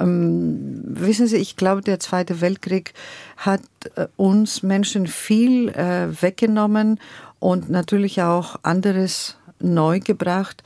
Ähm, 0.00 0.82
wissen 0.84 1.26
Sie, 1.26 1.36
ich 1.36 1.56
glaube, 1.56 1.82
der 1.82 2.00
Zweite 2.00 2.40
Weltkrieg 2.40 2.94
hat 3.36 3.62
äh, 3.94 4.06
uns 4.16 4.62
Menschen 4.62 5.06
viel 5.06 5.68
äh, 5.70 6.08
weggenommen 6.22 6.98
und 7.38 7.70
natürlich 7.70 8.22
auch 8.22 8.56
anderes 8.62 9.36
neu 9.60 10.00
gebracht. 10.00 10.62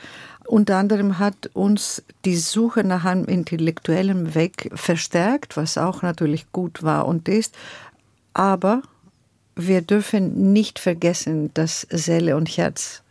Unter 0.47 0.77
anderem 0.77 1.19
hat 1.19 1.51
uns 1.55 2.03
die 2.25 2.37
Suche 2.37 2.85
nach 2.85 3.05
einem 3.05 3.25
intellektuellen 3.25 4.35
Weg 4.35 4.71
verstärkt, 4.75 5.57
was 5.57 5.79
auch 5.79 6.03
natürlich 6.03 6.53
gut 6.53 6.83
war 6.83 7.07
und 7.07 7.29
ist. 7.29 7.55
Aber 8.35 8.83
wir 9.57 9.81
dürfen 9.83 10.53
nicht 10.53 10.79
vergessen, 10.79 11.51
dass 11.55 11.87
Seele 11.91 12.37
und 12.37 12.49
Herz 12.49 13.04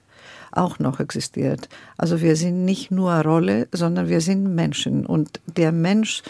auch 0.56 0.80
noch 0.80 1.00
existiert. 1.00 1.70
Also 1.98 2.22
wir 2.22 2.36
sind 2.36 2.66
nicht 2.66 2.92
nur 2.92 3.14
Rolle, 3.14 3.68
sondern 3.72 4.10
wir 4.10 4.22
sind 4.22 4.56
Menschen. 4.56 5.06
Und 5.06 5.40
der 5.46 5.72
Mensch 5.72 6.24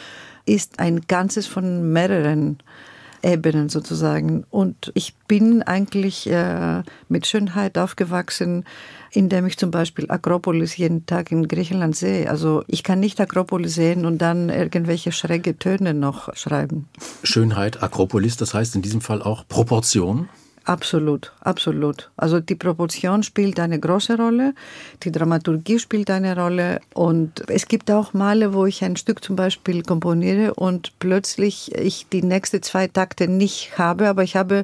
ist 0.46 0.80
ein 0.80 1.02
Ganzes 1.08 1.48
von 1.48 1.92
mehreren 1.92 2.58
Ebenen 3.24 3.70
sozusagen. 3.70 4.44
Und 4.50 4.92
ich 4.96 5.16
bin 5.28 5.64
eigentlich 5.64 6.30
äh, 6.30 6.84
mit 7.08 7.26
Schönheit 7.26 7.78
aufgewachsen, 7.78 8.66
indem 9.12 9.48
ich 9.48 9.58
zum 9.58 9.72
Beispiel 9.72 10.10
Akropolis 10.10 10.76
jeden 10.76 11.06
Tag 11.06 11.32
in 11.32 11.48
Griechenland 11.48 11.96
sehe. 11.96 12.30
Also 12.30 12.64
ich 12.68 12.84
kann 12.84 13.00
nicht 13.00 13.22
Akropolis 13.22 13.76
sehen 13.76 14.06
und 14.06 14.18
dann 14.18 14.50
irgendwelche 14.50 15.12
schräge 15.12 15.58
Töne 15.58 15.94
noch 15.94 16.36
schreiben. 16.36 16.90
Schönheit, 17.24 17.82
Akropolis, 17.82 18.36
das 18.38 18.54
heißt 18.54 18.76
in 18.76 18.82
diesem 18.82 19.02
Fall 19.02 19.22
auch 19.22 19.48
Proportion? 19.48 20.28
Absolut, 20.66 21.34
absolut. 21.42 22.10
Also 22.16 22.40
die 22.40 22.56
Proportion 22.56 23.24
spielt 23.24 23.60
eine 23.60 23.80
große 23.80 24.16
Rolle, 24.16 24.54
die 25.04 25.12
Dramaturgie 25.12 25.78
spielt 25.78 26.10
eine 26.10 26.38
Rolle 26.38 26.80
und 26.94 27.44
es 27.50 27.68
gibt 27.68 27.92
auch 27.92 28.14
Male, 28.14 28.54
wo 28.54 28.66
ich 28.66 28.82
ein 28.84 28.96
Stück 28.96 29.22
zum 29.22 29.36
Beispiel 29.36 29.84
komponiere 29.84 30.54
und 30.54 30.98
plötzlich 31.00 31.76
ich 31.76 32.08
die 32.14 32.24
nächsten 32.24 32.64
zwei 32.64 32.88
Takte 32.88 33.28
nicht 33.28 33.78
habe, 33.78 34.08
aber 34.08 34.24
ich 34.24 34.38
habe 34.38 34.64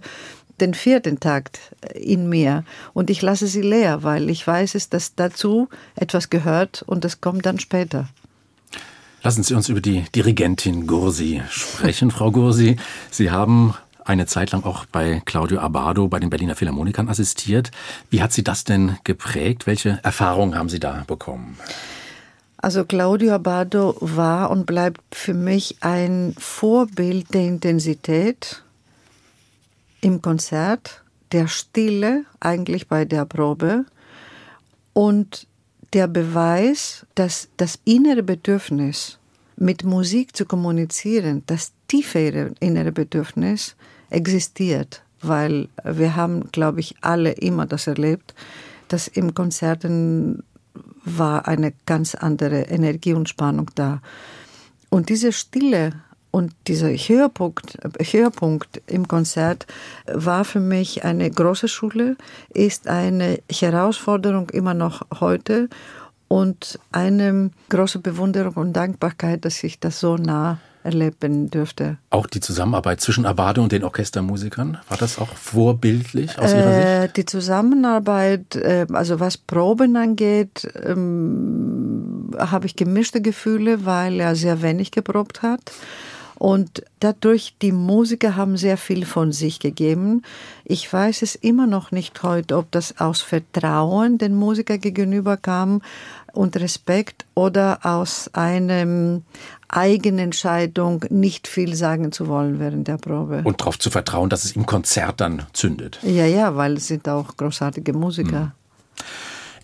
den 0.62 0.74
vierten 0.74 1.20
Takt 1.20 1.60
in 1.94 2.30
mir 2.30 2.64
und 2.94 3.10
ich 3.10 3.22
lasse 3.22 3.48
sie 3.48 3.62
leer, 3.62 4.02
weil 4.02 4.30
ich 4.30 4.46
weiß 4.48 4.76
es, 4.76 4.88
dass 4.88 5.16
dazu 5.16 5.68
etwas 5.96 6.30
gehört 6.30 6.82
und 6.84 7.04
das 7.04 7.20
kommt 7.20 7.46
dann 7.46 7.60
später. 7.60 8.08
Lassen 9.22 9.44
Sie 9.44 9.54
uns 9.54 9.68
über 9.68 9.82
die 9.82 10.06
Dirigentin 10.16 10.88
Gursi 10.88 11.42
sprechen, 11.50 12.10
Frau 12.10 12.32
Gursi. 12.32 12.78
Sie 13.12 13.32
haben 13.32 13.74
eine 14.10 14.26
Zeit 14.26 14.52
lang 14.52 14.64
auch 14.64 14.86
bei 14.86 15.22
Claudio 15.26 15.60
Abado 15.60 16.08
bei 16.08 16.20
den 16.20 16.30
Berliner 16.30 16.56
Philharmonikern 16.56 17.08
assistiert. 17.08 17.72
Wie 18.10 18.22
hat 18.22 18.34
Sie 18.34 18.44
das 18.44 18.64
denn 18.64 18.98
geprägt? 19.04 19.68
Welche 19.68 20.00
Erfahrungen 20.04 20.56
haben 20.56 20.68
Sie 20.68 20.80
da 20.80 21.04
bekommen? 21.08 21.58
Also 22.58 22.84
Claudio 22.84 23.36
Abado 23.36 23.96
war 24.02 24.50
und 24.50 24.66
bleibt 24.66 25.16
für 25.16 25.34
mich 25.34 25.78
ein 25.82 26.36
Vorbild 26.38 27.34
der 27.34 27.44
Intensität 27.44 28.64
im 30.02 30.22
Konzert, 30.22 31.04
der 31.32 31.48
Stille 31.48 32.26
eigentlich 32.40 32.88
bei 32.88 33.06
der 33.06 33.26
Probe 33.26 33.86
und 34.94 35.48
der 35.94 36.08
Beweis, 36.08 37.06
dass 37.16 37.48
das 37.58 37.80
innere 37.86 38.24
Bedürfnis 38.24 39.20
mit 39.56 39.84
Musik 39.84 40.36
zu 40.36 40.46
kommunizieren, 40.46 41.44
das 41.46 41.74
tiefe 41.88 42.54
innere 42.60 42.92
Bedürfnis 42.92 43.76
existiert, 44.10 45.04
weil 45.22 45.70
wir 45.84 46.16
haben, 46.16 46.52
glaube 46.52 46.80
ich, 46.80 46.96
alle 47.02 47.32
immer 47.32 47.66
das 47.66 47.88
erlebt, 47.88 48.34
dass 48.88 49.08
im 49.08 49.34
Konzerten 49.34 50.44
war 51.06 51.48
eine 51.48 51.74
ganz 51.86 52.16
andere 52.16 52.62
Energie 52.64 53.14
und 53.14 53.30
Spannung 53.30 53.72
da. 53.76 54.02
Und 54.90 55.10
diese 55.10 55.32
Stille 55.32 55.94
und 56.32 56.54
dieser 56.68 56.90
Höhepunkt, 56.90 57.78
Höhepunkt 58.00 58.82
im 58.88 59.08
Konzert 59.08 59.66
war 60.12 60.46
für 60.46 60.60
mich 60.60 61.04
eine 61.04 61.30
große 61.30 61.68
Schule, 61.68 62.18
ist 62.54 62.88
eine 62.88 63.40
Herausforderung 63.52 64.50
immer 64.52 64.74
noch 64.74 65.02
heute 65.20 65.70
und 66.28 66.80
eine 66.92 67.50
große 67.70 68.00
Bewunderung 68.00 68.54
und 68.54 68.74
Dankbarkeit, 68.74 69.46
dass 69.46 69.64
ich 69.64 69.80
das 69.80 70.00
so 70.00 70.18
nah 70.18 70.60
erleben 70.90 71.50
dürfte. 71.50 71.98
Auch 72.10 72.28
die 72.28 72.40
Zusammenarbeit 72.40 73.02
zwischen 73.02 73.26
Abade 73.26 73.62
und 73.62 73.72
den 73.72 73.84
Orchestermusikern, 73.84 74.78
war 74.88 74.98
das 74.98 75.20
auch 75.20 75.34
vorbildlich 75.34 76.38
aus 76.40 76.52
Ihrer 76.52 76.74
äh, 76.74 77.02
Sicht? 77.02 77.18
Die 77.18 77.26
Zusammenarbeit, 77.26 78.56
äh, 78.56 78.88
also 78.92 79.20
was 79.20 79.38
Proben 79.38 79.96
angeht, 79.96 80.68
ähm, 80.84 82.32
habe 82.38 82.66
ich 82.66 82.76
gemischte 82.76 83.22
Gefühle, 83.22 83.86
weil 83.86 84.20
er 84.20 84.36
sehr 84.36 84.62
wenig 84.62 84.92
geprobt 84.92 85.42
hat. 85.42 85.72
Und 86.40 86.84
dadurch, 87.02 87.56
die 87.62 87.74
Musiker 87.74 88.38
haben 88.38 88.56
sehr 88.56 88.78
viel 88.78 89.06
von 89.06 89.34
sich 89.34 89.60
gegeben. 89.60 90.24
Ich 90.64 90.92
weiß 90.92 91.22
es 91.22 91.36
immer 91.36 91.68
noch 91.68 91.92
nicht 91.92 92.24
heute, 92.24 92.56
ob 92.56 92.72
das 92.72 92.98
aus 93.02 93.22
Vertrauen 93.22 94.18
den 94.18 94.36
Musiker 94.36 94.78
gegenüber 94.78 95.36
kam 95.36 95.82
und 96.32 96.56
Respekt 96.56 97.26
oder 97.36 97.80
aus 97.84 98.30
einem 98.34 99.24
Eigenentscheidung, 99.70 101.06
nicht 101.10 101.48
viel 101.48 101.76
sagen 101.76 102.12
zu 102.12 102.28
wollen 102.28 102.60
während 102.60 102.88
der 102.88 102.98
Probe. 102.98 103.42
Und 103.44 103.62
darauf 103.62 103.80
zu 103.80 103.90
vertrauen, 103.90 104.30
dass 104.30 104.44
es 104.44 104.56
im 104.56 104.66
Konzert 104.66 105.22
dann 105.22 105.44
zündet. 105.54 106.00
Ja, 106.04 106.26
ja, 106.26 106.56
weil 106.56 106.74
es 106.74 106.88
sind 106.88 107.08
auch 107.08 107.38
großartige 107.38 107.94
Musiker. 107.94 108.42
Hm. 108.42 108.52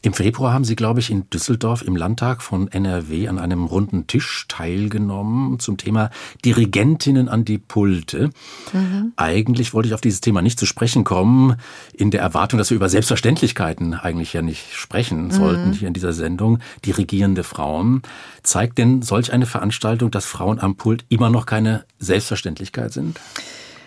Im 0.06 0.14
Februar 0.14 0.54
haben 0.54 0.66
Sie, 0.66 0.76
glaube 0.76 1.00
ich, 1.00 1.10
in 1.10 1.28
Düsseldorf 1.32 1.82
im 1.82 1.96
Landtag 1.96 2.44
von 2.44 2.68
NRW 2.68 3.28
an 3.28 3.40
einem 3.40 3.66
runden 3.66 4.06
Tisch 4.06 4.46
teilgenommen 4.48 5.58
zum 5.58 5.78
Thema 5.78 6.12
Dirigentinnen 6.46 7.28
an 7.28 7.44
die 7.44 7.58
Pulte. 7.58 8.30
Mhm. 8.72 9.14
Eigentlich 9.16 9.74
wollte 9.74 9.88
ich 9.88 9.96
auf 9.96 10.02
dieses 10.02 10.22
Thema 10.22 10.44
nicht 10.44 10.60
zu 10.60 10.68
sprechen 10.68 11.06
kommen, 11.06 11.56
in 11.92 12.12
der 12.12 12.22
Erwartung, 12.22 12.60
dass 12.60 12.70
wir 12.70 12.76
über 12.76 12.88
Selbstverständlichkeiten 12.88 13.96
eigentlich 13.96 14.32
ja 14.34 14.44
nicht 14.44 14.76
sprechen 14.76 15.32
sollten 15.32 15.70
mhm. 15.70 15.74
hier 15.74 15.88
in 15.88 15.96
dieser 15.96 16.14
Sendung. 16.14 16.60
Dirigierende 16.86 17.44
Frauen. 17.44 18.04
Zeigt 18.44 18.78
denn 18.78 19.02
solch 19.02 19.34
eine 19.34 19.48
Veranstaltung, 19.48 20.12
dass 20.12 20.26
Frauen 20.26 20.60
am 20.60 20.76
Pult 20.76 21.04
immer 21.10 21.32
noch 21.32 21.48
keine 21.48 21.84
Selbstverständlichkeit 21.98 22.94
sind? 22.94 23.20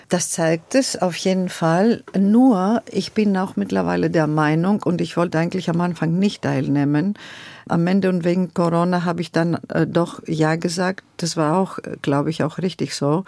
Das 0.09 0.31
zeigt 0.31 0.75
es 0.75 0.97
auf 0.97 1.17
jeden 1.17 1.51
Fall. 1.51 2.03
Nur, 2.19 2.83
ich 2.91 3.13
bin 3.13 3.37
auch 3.37 3.57
mittlerweile 3.57 4.09
der 4.09 4.27
Meinung, 4.27 4.83
und 4.83 5.03
ich 5.03 5.19
wollte 5.19 5.39
eigentlich 5.39 5.69
am 5.69 5.83
Anfang 5.83 6.19
nicht 6.19 6.43
teilnehmen. 6.43 7.15
Am 7.69 7.87
Ende 7.87 8.09
und 8.09 8.25
wegen 8.25 8.55
Corona 8.55 9.05
habe 9.05 9.21
ich 9.21 9.33
dann 9.33 9.59
äh, 9.69 9.87
doch 9.87 10.23
Ja 10.27 10.57
gesagt. 10.57 11.05
Das 11.19 11.37
war 11.37 11.59
auch, 11.59 11.79
äh, 11.81 11.97
glaube 12.01 12.31
ich, 12.31 12.43
auch 12.43 12.57
richtig 12.57 12.95
so. 12.95 13.25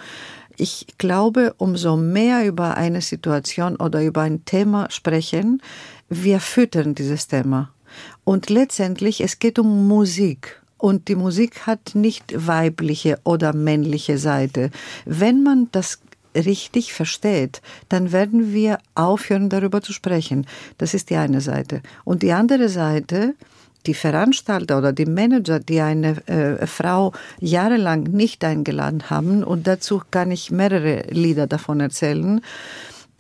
Ich 0.57 0.87
glaube, 0.97 1.55
umso 1.59 1.99
mehr 1.99 2.47
über 2.47 2.79
eine 2.79 3.03
Situation 3.03 3.77
oder 3.77 4.03
über 4.03 4.23
ein 4.23 4.47
Thema 4.47 4.91
sprechen, 4.91 5.63
wir 6.09 6.41
füttern 6.41 6.95
dieses 6.95 7.29
Thema. 7.29 7.71
Und 8.25 8.49
letztendlich, 8.49 9.21
es 9.21 9.39
geht 9.39 9.59
um 9.59 9.87
Musik. 9.87 10.61
Und 10.79 11.09
die 11.09 11.15
Musik 11.15 11.67
hat 11.67 11.95
nicht 11.95 12.47
weibliche 12.47 13.19
oder 13.25 13.55
männliche 13.55 14.17
Seite. 14.17 14.71
Wenn 15.05 15.43
man 15.43 15.69
das 15.73 16.01
richtig 16.35 16.93
versteht, 16.93 17.61
dann 17.89 18.13
werden 18.13 18.53
wir 18.53 18.79
aufhören, 18.95 19.49
darüber 19.49 19.83
zu 19.83 19.93
sprechen. 19.93 20.47
Das 20.79 20.95
ist 20.95 21.11
die 21.11 21.17
eine 21.17 21.41
Seite. 21.41 21.83
Und 22.05 22.23
die 22.23 22.33
andere 22.33 22.69
Seite, 22.69 23.35
die 23.87 23.95
Veranstalter 23.95 24.79
oder 24.79 24.93
die 24.93 25.07
Manager, 25.07 25.59
die 25.59 25.81
eine 25.81 26.27
äh, 26.27 26.67
Frau 26.67 27.13
jahrelang 27.41 28.05
nicht 28.05 28.45
eingeladen 28.45 29.11
haben, 29.11 29.43
und 29.43 29.67
dazu 29.67 30.03
kann 30.11 30.31
ich 30.31 30.51
mehrere 30.51 31.05
Lieder 31.11 31.47
davon 31.47 31.81
erzählen, 31.81 32.41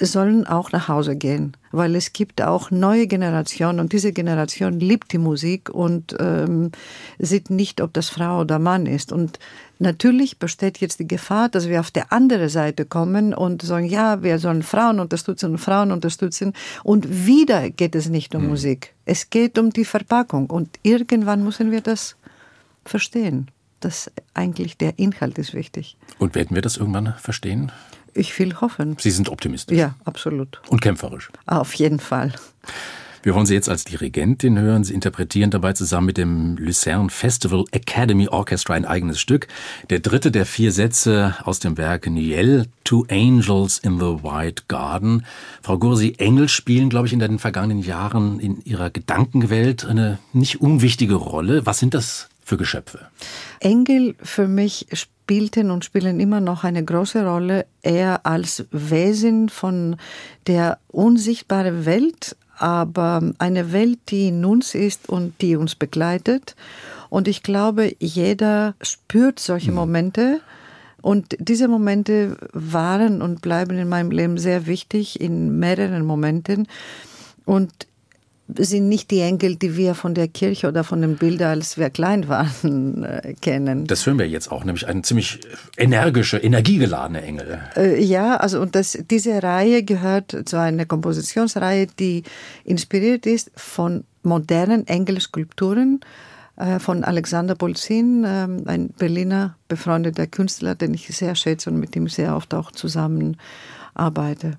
sollen 0.06 0.46
auch 0.46 0.72
nach 0.72 0.88
Hause 0.88 1.16
gehen, 1.16 1.56
weil 1.72 1.94
es 1.94 2.12
gibt 2.12 2.40
auch 2.42 2.70
neue 2.70 3.06
Generationen 3.06 3.80
und 3.80 3.92
diese 3.92 4.12
Generation 4.12 4.80
liebt 4.80 5.12
die 5.12 5.18
Musik 5.18 5.68
und 5.68 6.16
ähm, 6.18 6.72
sieht 7.18 7.50
nicht, 7.50 7.80
ob 7.80 7.92
das 7.92 8.08
Frau 8.08 8.40
oder 8.40 8.58
Mann 8.58 8.86
ist. 8.86 9.12
Und 9.12 9.38
natürlich 9.80 10.38
besteht 10.38 10.78
jetzt 10.78 11.00
die 11.00 11.08
Gefahr, 11.08 11.48
dass 11.48 11.68
wir 11.68 11.80
auf 11.80 11.90
der 11.90 12.12
andere 12.12 12.48
Seite 12.48 12.84
kommen 12.84 13.34
und 13.34 13.62
sagen, 13.62 13.86
ja, 13.86 14.22
wir 14.22 14.38
sollen 14.38 14.62
Frauen 14.62 15.00
unterstützen 15.00 15.52
und 15.52 15.58
Frauen 15.58 15.92
unterstützen. 15.92 16.52
Und 16.84 17.26
wieder 17.26 17.70
geht 17.70 17.94
es 17.94 18.08
nicht 18.08 18.34
um 18.34 18.42
hm. 18.42 18.50
Musik. 18.50 18.94
Es 19.04 19.30
geht 19.30 19.58
um 19.58 19.70
die 19.70 19.84
Verpackung. 19.84 20.48
Und 20.50 20.78
irgendwann 20.82 21.44
müssen 21.44 21.70
wir 21.70 21.80
das 21.80 22.16
verstehen. 22.84 23.50
dass 23.80 24.10
eigentlich 24.34 24.76
der 24.76 24.98
Inhalt 24.98 25.38
ist 25.38 25.54
wichtig. 25.54 25.96
Und 26.18 26.34
werden 26.34 26.54
wir 26.54 26.62
das 26.62 26.76
irgendwann 26.76 27.14
verstehen? 27.18 27.72
Ich 28.12 28.38
will 28.38 28.60
hoffen. 28.60 28.96
Sie 29.00 29.10
sind 29.10 29.28
optimistisch. 29.28 29.78
Ja, 29.78 29.94
absolut. 30.04 30.60
Und 30.68 30.82
kämpferisch. 30.82 31.30
Auf 31.46 31.74
jeden 31.74 32.00
Fall. 32.00 32.32
Wir 33.22 33.34
wollen 33.34 33.44
Sie 33.44 33.52
jetzt 33.52 33.68
als 33.68 33.84
Dirigentin 33.84 34.58
hören. 34.58 34.82
Sie 34.82 34.94
interpretieren 34.94 35.50
dabei 35.50 35.74
zusammen 35.74 36.06
mit 36.06 36.16
dem 36.16 36.56
Lucerne 36.56 37.10
Festival 37.10 37.64
Academy 37.70 38.28
Orchestra 38.28 38.72
ein 38.72 38.86
eigenes 38.86 39.20
Stück. 39.20 39.46
Der 39.90 39.98
dritte 39.98 40.30
der 40.30 40.46
vier 40.46 40.72
Sätze 40.72 41.34
aus 41.44 41.58
dem 41.58 41.76
Werk 41.76 42.08
Niel, 42.08 42.66
Two 42.82 43.04
Angels 43.10 43.76
in 43.76 43.98
the 43.98 44.22
White 44.24 44.62
Garden. 44.68 45.26
Frau 45.60 45.76
Gursi, 45.76 46.14
Engel 46.16 46.48
spielen, 46.48 46.88
glaube 46.88 47.08
ich, 47.08 47.12
in 47.12 47.18
den 47.18 47.38
vergangenen 47.38 47.82
Jahren 47.82 48.40
in 48.40 48.62
ihrer 48.64 48.88
Gedankenwelt 48.88 49.84
eine 49.84 50.18
nicht 50.32 50.62
unwichtige 50.62 51.16
Rolle. 51.16 51.66
Was 51.66 51.78
sind 51.78 51.92
das 51.92 52.30
für 52.42 52.56
Geschöpfe? 52.56 53.00
Engel 53.60 54.14
für 54.22 54.48
mich 54.48 54.86
spielten 54.94 55.70
und 55.70 55.84
spielen 55.84 56.20
immer 56.20 56.40
noch 56.40 56.64
eine 56.64 56.82
große 56.82 57.22
Rolle, 57.26 57.66
eher 57.82 58.24
als 58.24 58.64
Wesen 58.70 59.50
von 59.50 59.96
der 60.46 60.78
unsichtbaren 60.88 61.84
Welt, 61.84 62.34
aber 62.60 63.32
eine 63.38 63.72
Welt, 63.72 63.98
die 64.10 64.28
in 64.28 64.44
uns 64.44 64.74
ist 64.74 65.08
und 65.08 65.40
die 65.40 65.56
uns 65.56 65.74
begleitet. 65.74 66.54
Und 67.08 67.26
ich 67.26 67.42
glaube, 67.42 67.94
jeder 67.98 68.74
spürt 68.82 69.40
solche 69.40 69.70
mhm. 69.70 69.76
Momente. 69.76 70.40
Und 71.02 71.34
diese 71.38 71.68
Momente 71.68 72.36
waren 72.52 73.22
und 73.22 73.40
bleiben 73.40 73.78
in 73.78 73.88
meinem 73.88 74.10
Leben 74.10 74.36
sehr 74.36 74.66
wichtig 74.66 75.20
in 75.20 75.58
mehreren 75.58 76.04
Momenten. 76.04 76.68
Und 77.46 77.72
sind 78.58 78.88
nicht 78.88 79.10
die 79.10 79.20
Engel, 79.20 79.56
die 79.56 79.76
wir 79.76 79.94
von 79.94 80.14
der 80.14 80.28
Kirche 80.28 80.68
oder 80.68 80.84
von 80.84 81.00
den 81.00 81.16
Bildern, 81.16 81.50
als 81.50 81.78
wir 81.78 81.90
klein 81.90 82.28
waren, 82.28 83.04
äh, 83.04 83.34
kennen. 83.40 83.86
Das 83.86 84.06
hören 84.06 84.18
wir 84.18 84.28
jetzt 84.28 84.50
auch, 84.50 84.64
nämlich 84.64 84.86
ein 84.86 85.04
ziemlich 85.04 85.40
energische, 85.76 86.38
energiegeladene 86.38 87.22
Engel. 87.22 87.60
Äh, 87.76 88.02
ja, 88.02 88.36
also 88.36 88.60
und 88.60 88.74
das, 88.74 88.98
diese 89.10 89.42
Reihe 89.42 89.82
gehört 89.82 90.36
zu 90.44 90.58
einer 90.58 90.86
Kompositionsreihe, 90.86 91.86
die 91.98 92.24
inspiriert 92.64 93.26
ist 93.26 93.50
von 93.54 94.04
modernen 94.22 94.86
Engelskulpturen 94.86 96.00
äh, 96.60 96.78
von 96.78 97.04
Alexander 97.04 97.54
Bolzin, 97.54 98.24
ähm, 98.26 98.64
ein 98.66 98.88
Berliner 98.90 99.56
befreundeter 99.68 100.26
Künstler, 100.26 100.74
den 100.74 100.92
ich 100.92 101.06
sehr 101.08 101.34
schätze 101.34 101.70
und 101.70 101.78
mit 101.78 101.94
dem 101.94 102.06
sehr 102.06 102.36
oft 102.36 102.52
auch 102.54 102.70
zusammenarbeite. 102.70 104.58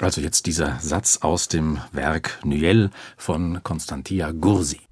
Also 0.00 0.22
jetzt 0.22 0.46
dieser 0.46 0.78
Satz 0.80 1.18
aus 1.18 1.48
dem 1.48 1.78
Werk 1.92 2.38
Nuel 2.42 2.90
von 3.18 3.62
Konstantia 3.62 4.32
Gursi. 4.32 4.89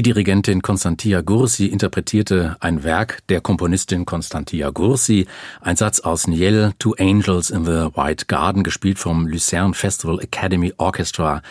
Die 0.00 0.14
Dirigentin 0.14 0.62
Konstantia 0.62 1.20
Gursi 1.20 1.66
interpretierte 1.66 2.56
ein 2.60 2.84
Werk 2.84 3.18
der 3.28 3.42
Komponistin 3.42 4.06
Konstantia 4.06 4.70
Gursi, 4.70 5.26
ein 5.60 5.76
Satz 5.76 6.00
aus 6.00 6.26
Niel, 6.26 6.72
Two 6.78 6.94
Angels 6.98 7.50
in 7.50 7.66
the 7.66 7.90
White 7.94 8.24
Garden, 8.24 8.62
gespielt 8.64 8.98
vom 8.98 9.26
Lucerne 9.26 9.74
Festival 9.74 10.18
Academy 10.20 10.72
Orchestra. 10.78 11.42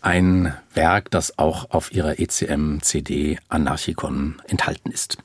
Ein 0.00 0.54
Werk, 0.74 1.10
das 1.10 1.38
auch 1.38 1.70
auf 1.70 1.92
ihrer 1.92 2.20
ECM-CD 2.20 3.38
Anarchikon 3.48 4.40
enthalten 4.46 4.92
ist. 4.92 5.18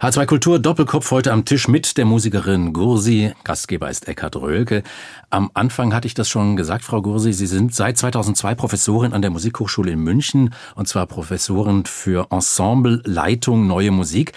H2 0.00 0.26
Kultur 0.26 0.58
Doppelkopf 0.58 1.12
heute 1.12 1.32
am 1.32 1.44
Tisch 1.44 1.68
mit 1.68 1.96
der 1.96 2.06
Musikerin 2.06 2.72
Gursi. 2.72 3.32
Gastgeber 3.44 3.88
ist 3.88 4.08
Eckhard 4.08 4.34
Röhlke. 4.34 4.82
Am 5.30 5.50
Anfang 5.54 5.94
hatte 5.94 6.08
ich 6.08 6.14
das 6.14 6.28
schon 6.28 6.56
gesagt, 6.56 6.82
Frau 6.84 7.02
Gursi. 7.02 7.32
Sie 7.32 7.46
sind 7.46 7.72
seit 7.72 7.98
2002 7.98 8.56
Professorin 8.56 9.12
an 9.12 9.22
der 9.22 9.30
Musikhochschule 9.30 9.92
in 9.92 10.00
München 10.00 10.52
und 10.74 10.88
zwar 10.88 11.06
Professorin 11.06 11.84
für 11.86 12.26
Ensemble, 12.30 13.02
Leitung, 13.04 13.68
neue 13.68 13.92
Musik. 13.92 14.32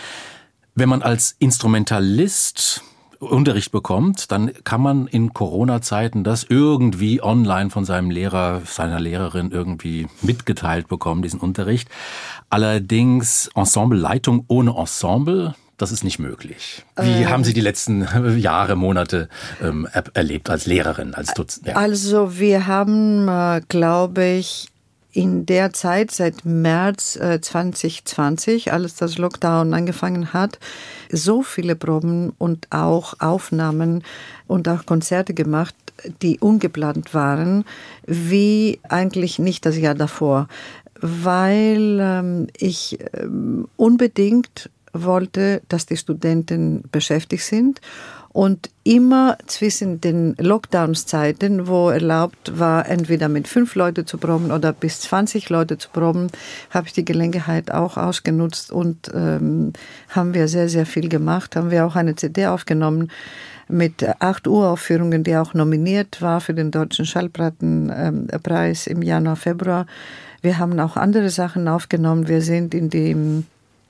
Wenn 0.75 0.89
man 0.89 1.01
als 1.01 1.35
Instrumentalist 1.39 2.83
Unterricht 3.19 3.71
bekommt, 3.71 4.31
dann 4.31 4.51
kann 4.63 4.81
man 4.81 5.07
in 5.07 5.33
Corona-Zeiten 5.33 6.23
das 6.23 6.45
irgendwie 6.47 7.21
online 7.21 7.69
von 7.69 7.83
seinem 7.83 8.11
Lehrer, 8.11 8.61
seiner 8.65 8.99
Lehrerin 8.99 9.51
irgendwie 9.51 10.07
mitgeteilt 10.21 10.87
bekommen, 10.87 11.21
diesen 11.21 11.39
Unterricht. 11.39 11.89
Allerdings 12.49 13.49
Ensembleleitung 13.55 14.45
ohne 14.47 14.75
Ensemble, 14.77 15.55
das 15.77 15.91
ist 15.91 16.03
nicht 16.03 16.19
möglich. 16.19 16.85
Wie 16.97 17.23
ähm, 17.23 17.29
haben 17.29 17.43
Sie 17.43 17.53
die 17.53 17.61
letzten 17.61 18.07
Jahre, 18.37 18.75
Monate 18.75 19.29
ähm, 19.61 19.87
erlebt 20.13 20.49
als 20.49 20.65
Lehrerin, 20.65 21.13
als 21.13 21.33
Dutzend? 21.33 21.67
Ja. 21.67 21.75
Also 21.75 22.39
wir 22.39 22.67
haben, 22.67 23.27
äh, 23.27 23.61
glaube 23.67 24.25
ich, 24.25 24.69
in 25.11 25.45
der 25.45 25.73
Zeit, 25.73 26.11
seit 26.11 26.45
März 26.45 27.15
äh, 27.15 27.41
2020, 27.41 28.71
als 28.71 28.95
das 28.95 29.17
Lockdown 29.17 29.73
angefangen 29.73 30.33
hat, 30.33 30.59
so 31.11 31.41
viele 31.41 31.75
Proben 31.75 32.33
und 32.37 32.67
auch 32.69 33.15
Aufnahmen 33.19 34.03
und 34.47 34.67
auch 34.67 34.85
Konzerte 34.85 35.33
gemacht, 35.33 35.75
die 36.21 36.39
ungeplant 36.39 37.13
waren, 37.13 37.65
wie 38.05 38.79
eigentlich 38.87 39.39
nicht 39.39 39.65
das 39.65 39.77
Jahr 39.77 39.95
davor, 39.95 40.47
weil 41.01 41.97
ähm, 41.99 42.47
ich 42.57 42.99
ähm, 43.13 43.67
unbedingt 43.77 44.69
wollte, 44.93 45.61
dass 45.69 45.85
die 45.85 45.97
Studenten 45.97 46.83
beschäftigt 46.91 47.43
sind 47.43 47.81
und 48.31 48.69
immer 48.83 49.37
zwischen 49.47 50.01
den 50.01 50.35
Lockdowns-Zeiten, 50.37 51.67
wo 51.67 51.89
erlaubt 51.89 52.59
war, 52.59 52.87
entweder 52.87 53.27
mit 53.27 53.47
fünf 53.47 53.75
Leute 53.75 54.05
zu 54.05 54.17
proben 54.17 54.51
oder 54.51 54.71
bis 54.71 55.01
20 55.01 55.49
Leute 55.49 55.77
zu 55.77 55.89
proben, 55.89 56.27
habe 56.69 56.87
ich 56.87 56.93
die 56.93 57.05
Gelegenheit 57.05 57.71
auch 57.71 57.97
ausgenutzt 57.97 58.71
und 58.71 59.11
ähm, 59.13 59.73
haben 60.09 60.33
wir 60.33 60.47
sehr, 60.47 60.69
sehr 60.69 60.85
viel 60.85 61.09
gemacht. 61.09 61.55
Haben 61.55 61.71
wir 61.71 61.85
auch 61.85 61.95
eine 61.95 62.15
CD 62.15 62.47
aufgenommen 62.47 63.09
mit 63.67 64.03
acht 64.19 64.47
Uraufführungen, 64.47 65.23
die 65.23 65.35
auch 65.35 65.53
nominiert 65.53 66.21
war 66.21 66.41
für 66.41 66.53
den 66.53 66.71
Deutschen 66.71 67.05
Schallplattenpreis 67.05 68.87
im 68.87 69.01
Januar, 69.01 69.35
Februar. 69.35 69.85
Wir 70.41 70.57
haben 70.57 70.79
auch 70.79 70.97
andere 70.97 71.29
Sachen 71.29 71.67
aufgenommen. 71.67 72.27
Wir 72.27 72.41
sind 72.41 72.73
in 72.73 72.89
dem 72.89 73.45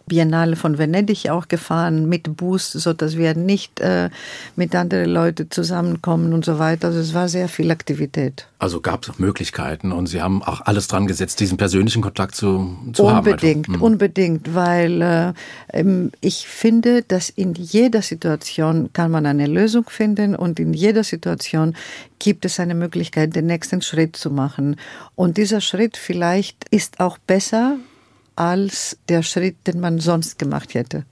Biennale 0.10 0.58
von 0.58 0.78
Venedig 0.78 1.30
auch 1.30 1.48
gefahren 1.48 2.10
mit 2.10 2.36
Boost, 2.36 2.74
so 2.74 2.91
dass 2.91 3.15
wir 3.15 3.34
nicht 3.36 3.80
äh, 3.80 4.10
mit 4.58 4.76
anderen 4.76 5.10
Leuten 5.10 5.50
zusammenkommen 5.50 6.34
und 6.34 6.43
so 6.43 6.60
weiter. 6.60 6.88
Also 6.88 7.00
es 7.00 7.13
war 7.13 7.30
sehr 7.30 7.48
viel 7.48 7.72
Aktivität. 7.72 8.48
Also 8.60 8.82
gab 8.82 9.08
es 9.08 9.17
Möglichkeiten 9.19 9.93
und 9.93 10.08
Sie 10.08 10.22
haben 10.22 10.43
auch 10.43 10.60
alles 10.60 10.89
dran 10.89 11.08
gesetzt, 11.08 11.39
diesen 11.39 11.58
persönlichen 11.58 12.02
Kontakt 12.02 12.36
zu, 12.36 12.78
zu 12.91 13.06
unbedingt, 13.06 13.69
haben. 13.69 13.82
Unbedingt, 13.82 14.50
unbedingt, 14.50 14.56
weil 14.56 15.34
äh, 15.74 16.10
ich 16.19 16.45
finde, 16.48 17.04
dass 17.04 17.30
in 17.30 17.54
jeder 17.54 18.02
Situation 18.02 18.91
kann 18.91 19.12
man 19.12 19.26
eine 19.26 19.48
Lösung 19.48 19.86
finden 19.89 20.36
und 20.36 20.60
in 20.60 20.74
jeder 20.74 21.06
Situation 21.06 21.76
gibt 22.19 22.43
es 22.43 22.60
eine 22.60 22.76
Möglichkeit, 22.76 23.36
den 23.36 23.45
nächsten 23.45 23.82
Schritt 23.82 24.17
zu 24.17 24.30
machen. 24.30 24.76
Und 25.15 25.38
dieser 25.38 25.62
Schritt 25.62 25.95
vielleicht 25.95 26.65
ist 26.69 27.00
auch 27.00 27.17
besser, 27.17 27.78
als 28.39 28.97
der 29.10 29.21
Schritt, 29.21 29.67
den 29.67 29.80
man 29.80 29.99
sonst 29.99 30.39
gemacht 30.39 30.73
hätte. 30.73 31.06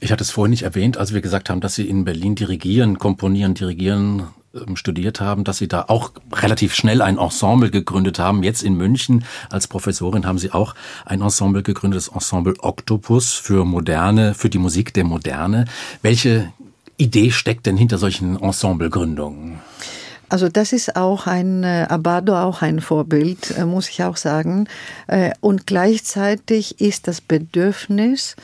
Ich 0.00 0.12
hatte 0.12 0.22
es 0.22 0.30
vorhin 0.30 0.50
nicht 0.50 0.62
erwähnt, 0.62 0.96
als 0.98 1.12
wir 1.12 1.20
gesagt 1.20 1.50
haben, 1.50 1.60
dass 1.60 1.74
Sie 1.74 1.88
in 1.88 2.04
Berlin 2.04 2.34
dirigieren, 2.34 2.98
komponieren, 2.98 3.54
dirigieren 3.54 4.24
ähm, 4.54 4.76
studiert 4.76 5.20
haben, 5.20 5.44
dass 5.44 5.58
Sie 5.58 5.66
da 5.66 5.86
auch 5.88 6.12
relativ 6.32 6.74
schnell 6.74 7.02
ein 7.02 7.18
Ensemble 7.18 7.70
gegründet 7.70 8.18
haben. 8.18 8.42
Jetzt 8.42 8.62
in 8.62 8.74
München 8.74 9.24
als 9.50 9.66
Professorin 9.66 10.26
haben 10.26 10.38
Sie 10.38 10.52
auch 10.52 10.74
ein 11.04 11.22
Ensemble 11.22 11.62
gegründet, 11.62 11.98
das 11.98 12.08
Ensemble 12.08 12.54
Octopus 12.58 13.32
für 13.32 13.64
Moderne, 13.64 14.34
für 14.34 14.50
die 14.50 14.58
Musik 14.58 14.94
der 14.94 15.04
Moderne. 15.04 15.64
Welche 16.02 16.52
Idee 16.98 17.30
steckt 17.32 17.66
denn 17.66 17.76
hinter 17.76 17.98
solchen 17.98 18.40
Ensemblegründungen? 18.40 19.58
Also 20.28 20.48
das 20.48 20.72
ist 20.72 20.96
auch 20.96 21.26
ein 21.26 21.64
äh, 21.64 21.86
Abado, 21.88 22.36
auch 22.36 22.62
ein 22.62 22.80
Vorbild, 22.80 23.56
äh, 23.56 23.64
muss 23.64 23.88
ich 23.88 24.02
auch 24.02 24.16
sagen. 24.16 24.68
Äh, 25.06 25.32
und 25.40 25.66
gleichzeitig 25.66 26.80
ist 26.80 27.08
das 27.08 27.20
Bedürfnis, 27.20 28.36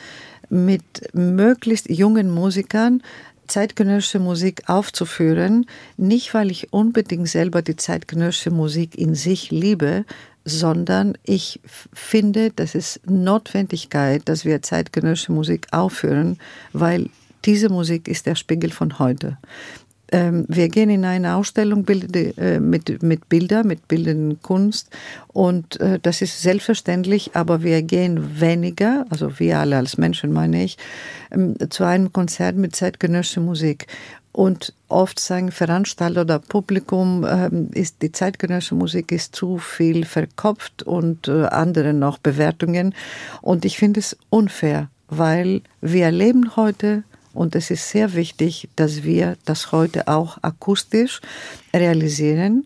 mit 0.50 0.82
möglichst 1.14 1.88
jungen 1.88 2.30
Musikern 2.30 3.02
zeitgenössische 3.46 4.18
Musik 4.18 4.62
aufzuführen, 4.68 5.66
nicht 5.96 6.34
weil 6.34 6.50
ich 6.50 6.72
unbedingt 6.72 7.28
selber 7.28 7.62
die 7.62 7.76
zeitgenössische 7.76 8.50
Musik 8.50 8.96
in 8.96 9.14
sich 9.14 9.50
liebe, 9.50 10.04
sondern 10.44 11.18
ich 11.24 11.60
finde, 11.92 12.50
das 12.50 12.74
ist 12.74 13.00
Notwendigkeit, 13.06 14.22
dass 14.26 14.44
wir 14.44 14.62
zeitgenössische 14.62 15.32
Musik 15.32 15.66
aufführen, 15.72 16.38
weil 16.72 17.10
diese 17.44 17.68
Musik 17.68 18.06
ist 18.06 18.26
der 18.26 18.34
Spiegel 18.34 18.70
von 18.70 18.98
heute. 18.98 19.38
Ähm, 20.12 20.44
wir 20.48 20.68
gehen 20.68 20.90
in 20.90 21.04
eine 21.04 21.36
Ausstellung 21.36 21.86
äh, 21.88 22.58
mit, 22.58 23.02
mit 23.02 23.28
Bildern, 23.28 23.66
mit 23.66 23.86
bildenden 23.88 24.42
Kunst 24.42 24.90
und 25.28 25.80
äh, 25.80 25.98
das 26.02 26.20
ist 26.20 26.42
selbstverständlich, 26.42 27.30
aber 27.34 27.62
wir 27.62 27.82
gehen 27.82 28.40
weniger, 28.40 29.06
also 29.10 29.38
wir 29.38 29.58
alle 29.58 29.76
als 29.76 29.98
Menschen 29.98 30.32
meine 30.32 30.64
ich, 30.64 30.78
ähm, 31.30 31.54
zu 31.70 31.84
einem 31.84 32.12
Konzert 32.12 32.56
mit 32.56 32.74
zeitgenössischer 32.74 33.40
Musik. 33.40 33.86
Und 34.32 34.74
oft 34.88 35.18
sagen 35.18 35.50
Veranstalter 35.50 36.20
oder 36.20 36.38
Publikum, 36.38 37.26
ähm, 37.28 37.68
ist 37.74 38.00
die 38.00 38.12
zeitgenössische 38.12 38.76
Musik 38.76 39.10
ist 39.10 39.34
zu 39.34 39.58
viel 39.58 40.04
verkopft 40.04 40.84
und 40.84 41.26
äh, 41.26 41.46
andere 41.46 41.92
noch 41.92 42.18
Bewertungen. 42.18 42.94
Und 43.42 43.64
ich 43.64 43.76
finde 43.76 44.00
es 44.00 44.16
unfair, 44.30 44.88
weil 45.08 45.62
wir 45.80 46.04
erleben 46.04 46.54
heute 46.54 47.02
und 47.32 47.54
es 47.54 47.70
ist 47.70 47.88
sehr 47.90 48.14
wichtig, 48.14 48.68
dass 48.76 49.02
wir 49.02 49.36
das 49.44 49.72
heute 49.72 50.08
auch 50.08 50.38
akustisch 50.42 51.20
realisieren 51.74 52.64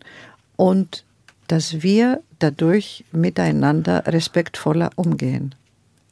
und 0.55 1.03
dass 1.47 1.83
wir 1.83 2.21
dadurch 2.39 3.05
miteinander 3.11 4.03
respektvoller 4.07 4.89
umgehen. 4.95 5.55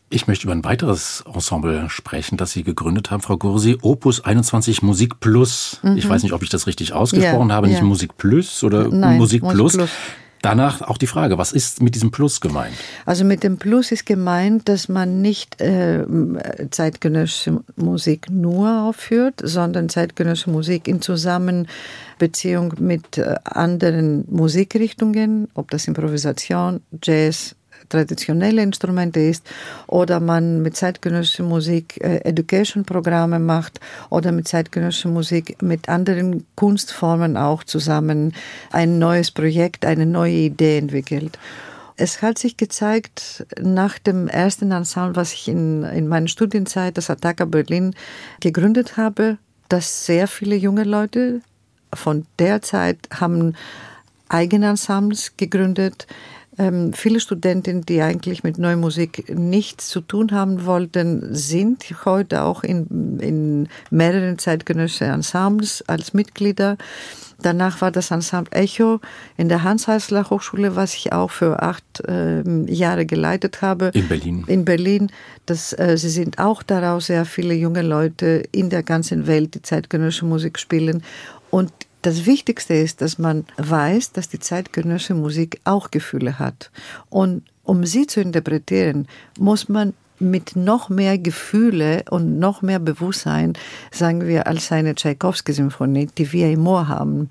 Ich 0.09 0.27
möchte 0.27 0.45
über 0.45 0.53
ein 0.53 0.63
weiteres 0.63 1.23
Ensemble 1.33 1.89
sprechen, 1.89 2.37
das 2.37 2.51
Sie 2.51 2.63
gegründet 2.63 3.09
haben, 3.09 3.21
Frau 3.21 3.35
Gursi. 3.35 3.79
Opus 3.81 4.23
21 4.23 4.83
Musik 4.83 5.19
Plus. 5.19 5.79
Mhm. 5.81 5.97
Ich 5.97 6.07
weiß 6.07 6.21
nicht, 6.21 6.33
ob 6.33 6.43
ich 6.43 6.49
das 6.49 6.67
richtig 6.67 6.93
ausgesprochen 6.93 7.49
ja, 7.49 7.55
habe. 7.55 7.67
Nicht 7.67 7.79
ja. 7.79 7.83
Musik 7.83 8.15
Plus 8.17 8.63
oder 8.63 8.89
Nein, 8.89 9.17
Musik 9.17 9.41
Plus. 9.41 9.73
Plus. 9.73 9.89
Danach 10.43 10.81
auch 10.81 10.97
die 10.97 11.07
Frage, 11.07 11.37
was 11.37 11.53
ist 11.53 11.81
mit 11.81 11.95
diesem 11.95 12.11
Plus 12.11 12.41
gemeint? 12.41 12.75
Also 13.05 13.23
mit 13.23 13.43
dem 13.43 13.57
Plus 13.57 13.93
ist 13.93 14.05
gemeint, 14.05 14.67
dass 14.67 14.89
man 14.89 15.21
nicht 15.21 15.61
äh, 15.61 16.05
zeitgenössische 16.69 17.61
Musik 17.77 18.29
nur 18.29 18.83
aufführt, 18.83 19.35
sondern 19.41 19.87
zeitgenössische 19.87 20.49
Musik 20.49 20.89
in 20.89 21.01
Zusammenbeziehung 21.01 22.73
mit 22.79 23.17
äh, 23.17 23.35
anderen 23.45 24.25
Musikrichtungen, 24.29 25.47
ob 25.53 25.71
das 25.71 25.87
Improvisation, 25.87 26.81
Jazz, 27.01 27.55
traditionelle 27.93 28.61
Instrumente 28.61 29.19
ist 29.19 29.47
oder 29.87 30.19
man 30.19 30.61
mit 30.61 30.75
zeitgenössischer 30.75 31.43
Musik 31.43 31.99
äh, 32.01 32.17
Education-Programme 32.23 33.39
macht 33.39 33.79
oder 34.09 34.31
mit 34.31 34.47
zeitgenössischer 34.47 35.09
Musik 35.09 35.61
mit 35.61 35.89
anderen 35.89 36.45
Kunstformen 36.55 37.37
auch 37.37 37.63
zusammen 37.63 38.33
ein 38.71 38.99
neues 38.99 39.31
Projekt, 39.31 39.85
eine 39.85 40.05
neue 40.05 40.33
Idee 40.33 40.79
entwickelt. 40.79 41.37
Es 41.95 42.23
hat 42.23 42.39
sich 42.39 42.57
gezeigt, 42.57 43.45
nach 43.61 43.99
dem 43.99 44.27
ersten 44.27 44.71
Ensemble, 44.71 45.15
was 45.15 45.31
ich 45.33 45.47
in, 45.47 45.83
in 45.83 46.07
meiner 46.07 46.27
Studienzeit, 46.27 46.97
das 46.97 47.11
Attacker 47.11 47.45
Berlin, 47.45 47.95
gegründet 48.39 48.97
habe, 48.97 49.37
dass 49.69 50.05
sehr 50.07 50.27
viele 50.27 50.55
junge 50.55 50.83
Leute 50.83 51.41
von 51.93 52.25
der 52.39 52.63
Zeit 52.63 52.97
haben 53.13 53.53
eigene 54.27 54.69
Ensembles 54.69 55.37
gegründet, 55.37 56.07
Ähm, 56.57 56.93
viele 56.93 57.19
Studenten, 57.19 57.81
die 57.81 58.01
eigentlich 58.01 58.43
mit 58.43 58.57
neuer 58.57 58.75
Musik 58.75 59.33
nichts 59.35 59.89
zu 59.89 60.01
tun 60.01 60.31
haben 60.31 60.65
wollten, 60.65 61.33
sind 61.33 61.83
heute 62.05 62.43
auch 62.43 62.63
in, 62.63 63.19
in 63.19 63.67
mehreren 63.89 64.37
zeitgenössischen 64.37 65.07
Ensembles 65.07 65.83
als 65.87 66.13
Mitglieder. 66.13 66.77
Danach 67.41 67.81
war 67.81 67.91
das 67.91 68.11
Ensemble 68.11 68.51
Echo 68.53 69.01
in 69.35 69.49
der 69.49 69.63
Hans-Heißler 69.63 70.29
Hochschule, 70.29 70.75
was 70.75 70.93
ich 70.93 71.11
auch 71.11 71.31
für 71.31 71.61
acht 71.61 72.01
äh, 72.07 72.41
Jahre 72.71 73.05
geleitet 73.05 73.61
habe. 73.61 73.91
In 73.93 74.07
Berlin. 74.07 74.43
In 74.47 74.65
Berlin. 74.65 75.11
Das, 75.45 75.77
äh, 75.77 75.97
sie 75.97 76.09
sind 76.09 76.39
auch 76.39 76.63
daraus 76.63 77.07
sehr 77.07 77.25
viele 77.25 77.53
junge 77.53 77.81
Leute 77.81 78.43
in 78.51 78.69
der 78.69 78.83
ganzen 78.83 79.27
Welt, 79.27 79.55
die 79.55 79.61
zeitgenössische 79.61 80.25
Musik 80.25 80.57
spielen. 80.57 81.03
Und 81.49 81.71
das 82.03 82.25
Wichtigste 82.25 82.73
ist, 82.75 83.01
dass 83.01 83.17
man 83.17 83.45
weiß, 83.57 84.11
dass 84.11 84.29
die 84.29 84.39
zeitgenössische 84.39 85.15
Musik 85.15 85.59
auch 85.63 85.89
Gefühle 85.89 86.37
hat. 86.37 86.69
Und 87.09 87.43
um 87.63 87.85
sie 87.85 88.05
zu 88.05 88.21
interpretieren, 88.21 89.07
muss 89.39 89.69
man 89.69 89.93
mit 90.19 90.55
noch 90.55 90.89
mehr 90.89 91.17
Gefühle 91.17 92.03
und 92.09 92.39
noch 92.39 92.61
mehr 92.61 92.79
Bewusstsein, 92.79 93.53
sagen 93.91 94.27
wir, 94.27 94.47
als 94.47 94.71
eine 94.71 94.95
Tchaikovsky-Symphonie, 94.95 96.09
die 96.17 96.31
wir 96.31 96.51
im 96.51 96.61
Moor 96.61 96.87
haben, 96.87 97.29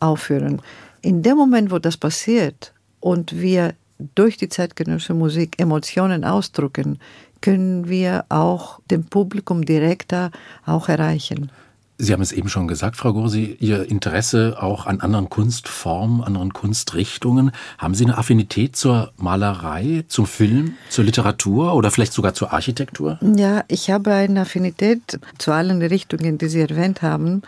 aufführen. 0.00 0.62
In 1.02 1.22
dem 1.22 1.36
Moment, 1.36 1.70
wo 1.70 1.78
das 1.78 1.96
passiert 1.96 2.72
und 3.00 3.40
wir 3.40 3.74
durch 4.14 4.36
die 4.36 4.48
zeitgenössische 4.48 5.14
Musik 5.14 5.60
Emotionen 5.60 6.24
ausdrücken, 6.24 6.98
können 7.40 7.88
wir 7.88 8.24
auch 8.28 8.80
dem 8.90 9.04
Publikum 9.04 9.64
direkter 9.64 10.30
auch 10.64 10.88
erreichen. 10.88 11.50
Sie 11.98 12.12
haben 12.12 12.22
es 12.22 12.32
eben 12.32 12.48
schon 12.48 12.66
gesagt, 12.66 12.96
Frau 12.96 13.12
Gursi, 13.12 13.56
Ihr 13.60 13.88
Interesse 13.88 14.56
auch 14.60 14.86
an 14.86 15.00
anderen 15.00 15.28
Kunstformen, 15.28 16.22
anderen 16.22 16.52
Kunstrichtungen. 16.52 17.52
Haben 17.78 17.94
Sie 17.94 18.04
eine 18.04 18.18
Affinität 18.18 18.74
zur 18.76 19.12
Malerei, 19.18 20.04
zum 20.08 20.26
Film, 20.26 20.74
zur 20.88 21.04
Literatur 21.04 21.74
oder 21.74 21.90
vielleicht 21.90 22.12
sogar 22.12 22.34
zur 22.34 22.52
Architektur? 22.52 23.18
Ja, 23.20 23.64
ich 23.68 23.90
habe 23.90 24.12
eine 24.14 24.40
Affinität 24.40 25.20
zu 25.38 25.52
allen 25.52 25.80
Richtungen, 25.82 26.38
die 26.38 26.48
Sie 26.48 26.60
erwähnt 26.60 27.02
haben. 27.02 27.42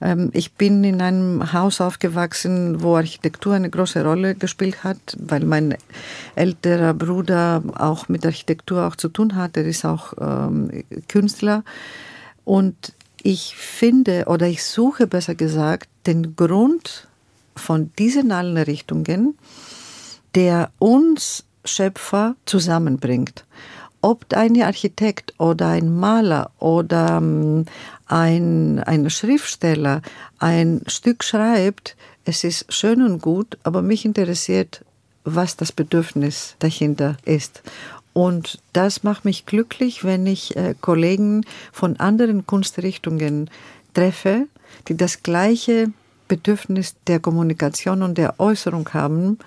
Ähm, 0.00 0.30
ich 0.32 0.52
bin 0.54 0.82
in 0.84 1.02
einem 1.02 1.52
Haus 1.52 1.80
aufgewachsen, 1.80 2.82
wo 2.82 2.96
Architektur 2.96 3.54
eine 3.54 3.70
große 3.70 4.02
Rolle 4.02 4.34
gespielt 4.34 4.84
hat, 4.84 5.16
weil 5.18 5.44
mein 5.44 5.76
älterer 6.36 6.94
Bruder 6.94 7.62
auch 7.76 8.08
mit 8.08 8.24
Architektur 8.24 8.86
auch 8.86 8.96
zu 8.96 9.08
tun 9.08 9.36
hat. 9.36 9.56
Er 9.56 9.64
ist 9.64 9.84
auch 9.84 10.14
ähm, 10.20 10.84
Künstler. 11.08 11.64
Und 12.44 12.94
ich 13.22 13.56
finde 13.56 14.24
oder 14.26 14.46
ich 14.46 14.64
suche 14.64 15.06
besser 15.06 15.34
gesagt 15.34 15.88
den 16.06 16.36
Grund 16.36 17.08
von 17.56 17.92
diesen 17.98 18.32
allen 18.32 18.56
Richtungen, 18.56 19.36
der 20.34 20.70
uns 20.78 21.44
Schöpfer 21.64 22.36
zusammenbringt. 22.46 23.44
Ob 24.02 24.32
ein 24.32 24.60
Architekt 24.62 25.34
oder 25.38 25.68
ein 25.68 25.94
Maler 25.94 26.50
oder 26.58 27.18
ähm, 27.18 27.66
ein, 28.06 28.82
ein 28.84 29.10
Schriftsteller 29.10 30.00
ein 30.38 30.82
Stück 30.86 31.22
schreibt, 31.22 31.96
es 32.24 32.44
ist 32.44 32.72
schön 32.72 33.02
und 33.02 33.20
gut, 33.20 33.58
aber 33.62 33.82
mich 33.82 34.04
interessiert, 34.04 34.84
was 35.24 35.56
das 35.56 35.72
Bedürfnis 35.72 36.56
dahinter 36.60 37.16
ist. 37.24 37.62
Und 38.20 38.58
das 38.74 39.02
macht 39.02 39.24
mich 39.24 39.46
glücklich, 39.46 40.04
wenn 40.04 40.26
ich 40.26 40.54
äh, 40.54 40.74
Kollegen 40.78 41.40
von 41.72 41.98
anderen 41.98 42.46
Kunstrichtungen 42.46 43.48
treffe, 43.94 44.46
die 44.88 44.94
das 44.94 45.22
gleiche 45.22 45.90
Bedürfnis 46.28 46.96
der 47.06 47.18
Kommunikation 47.18 48.02
und 48.02 48.18
der 48.18 48.38
Äußerung 48.38 48.86
haben, 48.92 49.38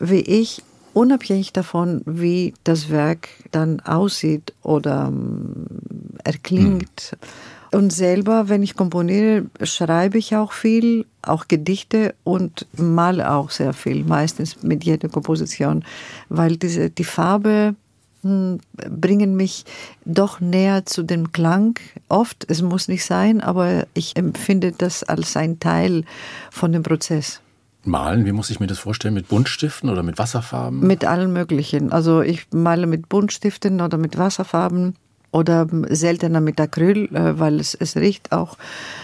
wie 0.00 0.22
ich, 0.22 0.64
unabhängig 0.92 1.52
davon, 1.52 2.02
wie 2.04 2.54
das 2.64 2.90
Werk 2.90 3.28
dann 3.52 3.78
aussieht 3.78 4.52
oder 4.64 5.06
ähm, 5.06 5.66
erklingt. 6.24 7.12
Hm. 7.70 7.78
Und 7.78 7.92
selber, 7.92 8.48
wenn 8.48 8.64
ich 8.64 8.74
komponiere, 8.74 9.46
schreibe 9.62 10.18
ich 10.18 10.34
auch 10.34 10.50
viel, 10.50 11.06
auch 11.22 11.46
Gedichte 11.46 12.16
und 12.24 12.66
male 12.76 13.30
auch 13.30 13.50
sehr 13.50 13.72
viel, 13.72 14.02
meistens 14.02 14.64
mit 14.64 14.82
jeder 14.82 15.08
Komposition, 15.08 15.84
weil 16.28 16.56
diese, 16.56 16.90
die 16.90 17.04
Farbe 17.04 17.76
hm, 18.24 18.60
bringen 18.90 19.36
mich 19.36 19.64
doch 20.04 20.40
näher 20.40 20.84
zu 20.84 21.04
dem 21.04 21.30
Klang. 21.30 21.78
Oft, 22.08 22.44
es 22.48 22.62
muss 22.62 22.88
nicht 22.88 23.04
sein, 23.04 23.40
aber 23.40 23.86
ich 23.94 24.16
empfinde 24.16 24.72
das 24.72 25.04
als 25.04 25.36
ein 25.36 25.60
Teil 25.60 26.04
von 26.50 26.72
dem 26.72 26.82
Prozess. 26.82 27.40
Malen, 27.84 28.24
wie 28.24 28.32
muss 28.32 28.50
ich 28.50 28.60
mir 28.60 28.66
das 28.66 28.78
vorstellen? 28.78 29.14
Mit 29.14 29.28
Buntstiften 29.28 29.90
oder 29.90 30.02
mit 30.02 30.18
Wasserfarben? 30.18 30.80
Mit 30.80 31.04
allen 31.04 31.32
möglichen. 31.32 31.92
Also 31.92 32.22
ich 32.22 32.46
male 32.50 32.86
mit 32.86 33.08
Buntstiften 33.08 33.80
oder 33.80 33.98
mit 33.98 34.16
Wasserfarben 34.16 34.96
oder 35.34 35.66
seltener 35.88 36.40
mit 36.40 36.60
Acryl, 36.60 37.08
äh, 37.14 37.38
weil 37.38 37.58
es, 37.58 37.74
es 37.74 37.96
riecht 37.96 38.30
auch 38.30 38.56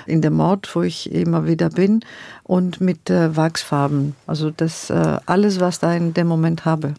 in 0.06 0.22
dem 0.22 0.38
Ort, 0.38 0.74
wo 0.74 0.82
ich 0.82 1.12
immer 1.12 1.46
wieder 1.46 1.70
bin, 1.70 2.00
und 2.44 2.80
mit 2.80 3.10
äh, 3.10 3.36
Wachsfarben. 3.36 4.14
Also 4.28 4.50
das 4.50 4.90
äh, 4.90 5.18
alles, 5.26 5.58
was 5.58 5.80
da 5.80 5.92
in 5.92 6.14
dem 6.14 6.28
Moment 6.28 6.64
habe. 6.64 6.94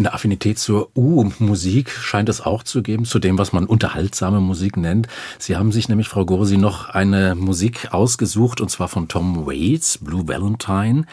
Eine 0.00 0.14
Affinität 0.14 0.58
zur 0.58 0.96
U-Musik 0.96 1.90
scheint 1.90 2.30
es 2.30 2.40
auch 2.40 2.62
zu 2.62 2.82
geben, 2.82 3.04
zu 3.04 3.18
dem, 3.18 3.36
was 3.36 3.52
man 3.52 3.66
unterhaltsame 3.66 4.40
Musik 4.40 4.78
nennt. 4.78 5.08
Sie 5.38 5.58
haben 5.58 5.72
sich 5.72 5.90
nämlich, 5.90 6.08
Frau 6.08 6.24
Gorsi, 6.24 6.56
noch 6.56 6.88
eine 6.88 7.34
Musik 7.34 7.88
ausgesucht, 7.92 8.62
und 8.62 8.70
zwar 8.70 8.88
von 8.88 9.08
Tom 9.08 9.46
Waits, 9.46 9.98
Blue 9.98 10.26
Valentine. 10.26 11.04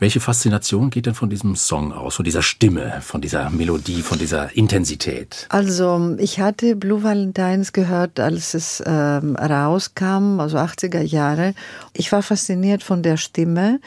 Welche 0.00 0.18
Faszination 0.18 0.90
geht 0.90 1.06
denn 1.06 1.14
von 1.14 1.30
diesem 1.30 1.54
Song 1.54 1.92
aus, 1.92 2.16
von 2.16 2.24
dieser 2.24 2.42
Stimme, 2.42 3.00
von 3.00 3.20
dieser 3.20 3.48
Melodie, 3.50 4.02
von 4.02 4.18
dieser 4.18 4.56
Intensität? 4.56 5.46
Also 5.48 6.16
ich 6.18 6.40
hatte 6.40 6.74
Blue 6.74 7.04
Valentines 7.04 7.72
gehört, 7.72 8.18
als 8.18 8.54
es 8.54 8.82
ähm, 8.84 9.36
rauskam, 9.36 10.40
also 10.40 10.58
80er 10.58 11.00
Jahre. 11.00 11.54
Ich 11.92 12.10
war 12.10 12.22
fasziniert 12.22 12.82
von 12.82 13.04
der 13.04 13.18
Stimme, 13.18 13.78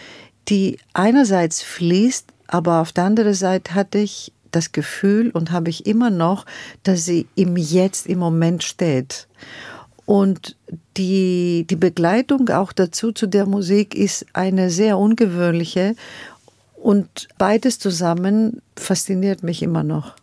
die 0.47 0.79
einerseits 0.93 1.61
fließt, 1.61 2.27
aber 2.49 2.81
auf 2.81 2.91
der 2.91 3.03
anderen 3.03 3.35
Seite 3.35 3.75
hatte 3.75 3.99
ich 3.99 4.33
das 4.51 4.71
Gefühl 4.71 5.29
und 5.29 5.51
habe 5.51 5.69
ich 5.69 5.85
immer 5.85 6.09
noch, 6.09 6.45
dass 6.83 7.05
sie 7.05 7.27
im 7.35 7.55
Jetzt, 7.55 8.07
im 8.07 8.17
Moment 8.17 8.63
steht. 8.63 9.27
Und 10.07 10.57
die, 10.97 11.67
die 11.69 11.75
Begleitung 11.75 12.49
auch 12.49 12.71
dazu 12.71 13.11
zu 13.11 13.27
der 13.27 13.45
Musik 13.45 13.93
ist 13.93 14.25
eine 14.33 14.71
sehr 14.71 14.97
ungewöhnliche 14.97 15.95
und 16.73 17.27
beides 17.37 17.77
zusammen 17.77 18.63
fasziniert 18.75 19.43
mich 19.43 19.61
immer 19.61 19.83
noch. 19.83 20.15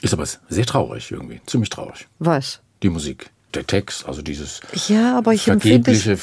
Ist 0.00 0.14
aber 0.14 0.26
sehr 0.48 0.64
traurig 0.64 1.10
irgendwie, 1.10 1.42
ziemlich 1.44 1.68
traurig. 1.68 2.08
Was? 2.18 2.60
Die 2.82 2.88
Musik 2.88 3.30
der 3.56 3.66
Text, 3.66 4.06
also 4.06 4.22
dieses 4.22 4.60
ja, 4.86 5.18
aber 5.18 5.34
ich 5.34 5.42
vergebliche 5.42 6.18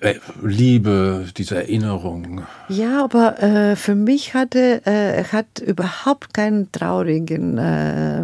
äh, 0.00 0.14
Liebe, 0.42 1.26
diese 1.36 1.56
Erinnerung. 1.56 2.46
Ja, 2.68 3.04
aber 3.04 3.42
äh, 3.42 3.76
für 3.76 3.94
mich 3.94 4.34
hatte 4.34 4.86
äh, 4.86 5.24
hat 5.24 5.58
überhaupt 5.58 6.32
keinen 6.32 6.72
traurigen 6.72 7.58
äh, 7.58 8.22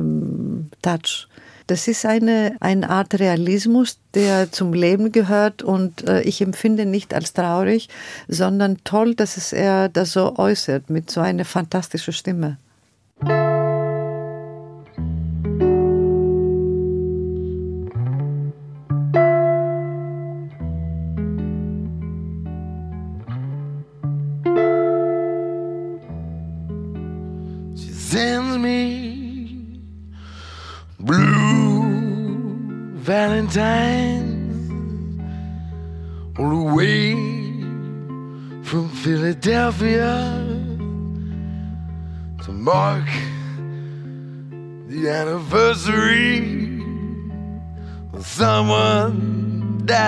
Touch. 0.80 1.28
Das 1.66 1.88
ist 1.88 2.04
eine, 2.04 2.56
eine 2.60 2.90
Art 2.90 3.18
Realismus, 3.18 3.98
der 4.14 4.50
zum 4.50 4.74
Leben 4.74 5.12
gehört 5.12 5.62
und 5.62 6.06
äh, 6.08 6.22
ich 6.22 6.40
empfinde 6.40 6.86
nicht 6.86 7.14
als 7.14 7.32
traurig, 7.32 7.88
sondern 8.28 8.78
toll, 8.84 9.14
dass 9.14 9.36
es 9.36 9.52
er 9.52 9.88
das 9.88 10.12
so 10.12 10.36
äußert 10.36 10.90
mit 10.90 11.10
so 11.10 11.20
einer 11.20 11.44
fantastischen 11.44 12.12
Stimme. 12.12 12.58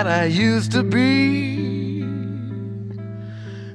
I 0.03 0.25
used 0.25 0.71
to 0.73 0.83
be. 0.83 2.01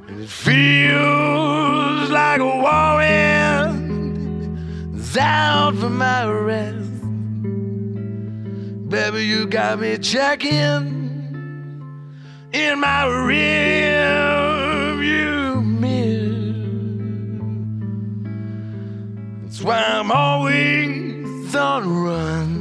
And 0.08 0.20
it 0.22 0.28
feels 0.28 2.10
like 2.10 2.40
a 2.40 2.44
warring 2.64 3.78
is 4.94 5.16
out 5.16 5.74
for 5.76 5.88
my 5.88 6.24
rest. 6.26 6.78
Baby, 8.90 9.24
you 9.24 9.46
got 9.46 9.80
me 9.80 9.96
checking 9.98 11.00
in 12.52 12.80
my 12.80 13.04
rear 13.06 14.96
view 14.98 15.62
mirror. 15.62 16.50
I'm 19.66 20.10
always 20.12 21.54
on 21.54 22.04
run. 22.04 22.59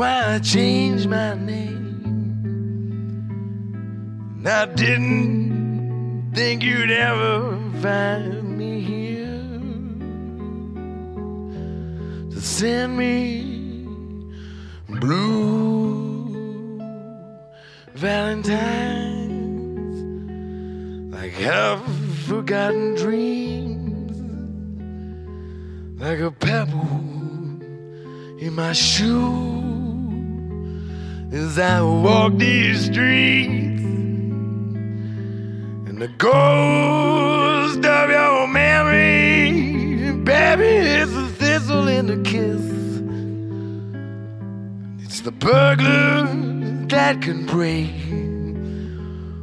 Why 0.00 0.36
I 0.36 0.38
changed 0.38 1.10
my 1.10 1.34
name. 1.34 2.00
And 4.38 4.48
I 4.48 4.64
didn't 4.64 6.32
think 6.34 6.62
you'd 6.62 6.90
ever 6.90 7.58
find 7.82 8.56
me 8.56 8.80
here 8.80 9.44
to 12.30 12.40
send 12.40 12.96
me 12.96 13.84
blue 14.88 16.78
valentines 17.92 19.52
like 21.12 21.32
half 21.32 21.78
forgotten 22.26 22.94
dreams, 22.94 24.16
like 26.00 26.20
a 26.20 26.30
pebble 26.30 26.88
in 28.40 28.54
my 28.54 28.72
shoe 28.72 29.89
as 31.32 31.58
I 31.60 31.80
walk 31.80 32.38
these 32.38 32.86
streets, 32.86 33.82
and 35.86 36.02
the 36.02 36.08
ghost 36.18 37.84
of 37.84 38.10
your 38.10 38.48
memory, 38.48 40.12
baby, 40.24 40.64
is 40.64 41.16
a 41.16 41.28
thistle 41.28 41.86
in 41.86 42.06
the 42.06 42.16
kiss. 42.28 42.60
It's 45.04 45.20
the 45.20 45.30
burglar 45.30 46.26
that 46.88 47.22
can 47.22 47.46
break 47.46 47.90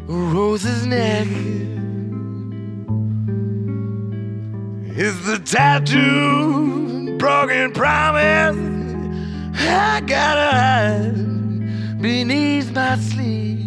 a 0.09 0.13
rose's 0.33 0.85
neck. 0.85 1.27
It's 4.99 5.25
the 5.25 5.39
tattoo, 5.39 7.17
broken 7.17 7.71
promise. 7.71 8.57
I 9.59 10.01
gotta 10.01 10.51
hide 10.57 11.36
beneath 11.99 12.73
my 12.73 12.95
sleeve. 12.97 13.65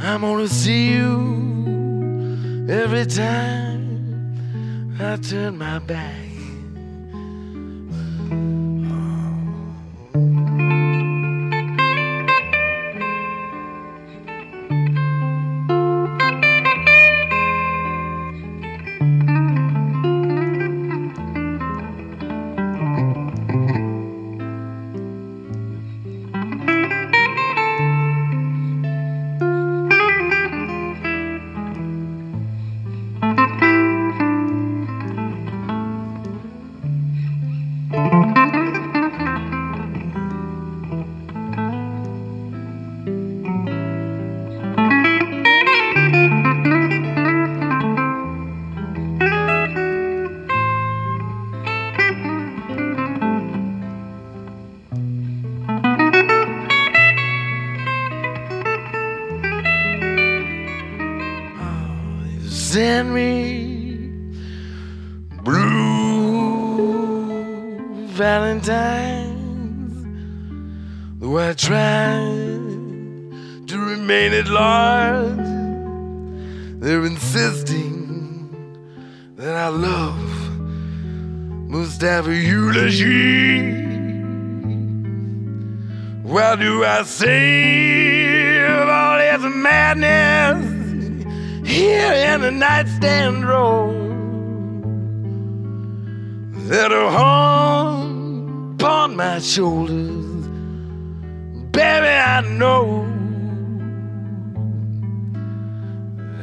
I'm 0.00 0.20
gonna 0.20 0.48
see 0.48 0.92
you 0.92 2.66
every 2.68 3.06
time 3.06 4.96
I 5.00 5.16
turn 5.16 5.58
my 5.58 5.78
back. 5.78 6.27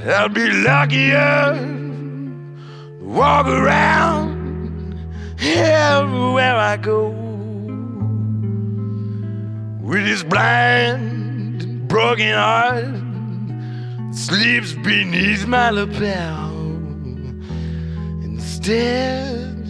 I'll 0.04 0.30
be 0.30 0.52
luckier 0.52 1.56
to 3.00 3.04
walk 3.04 3.48
around 3.48 5.00
everywhere 5.40 6.56
I 6.56 6.78
go 6.78 7.10
with 9.82 10.04
this 10.06 10.24
blind, 10.24 11.88
broken 11.88 12.34
heart 12.34 12.86
sleeps 14.14 14.74
beneath 14.74 15.48
my 15.48 15.70
lapel. 15.70 16.52
Instead, 18.24 19.66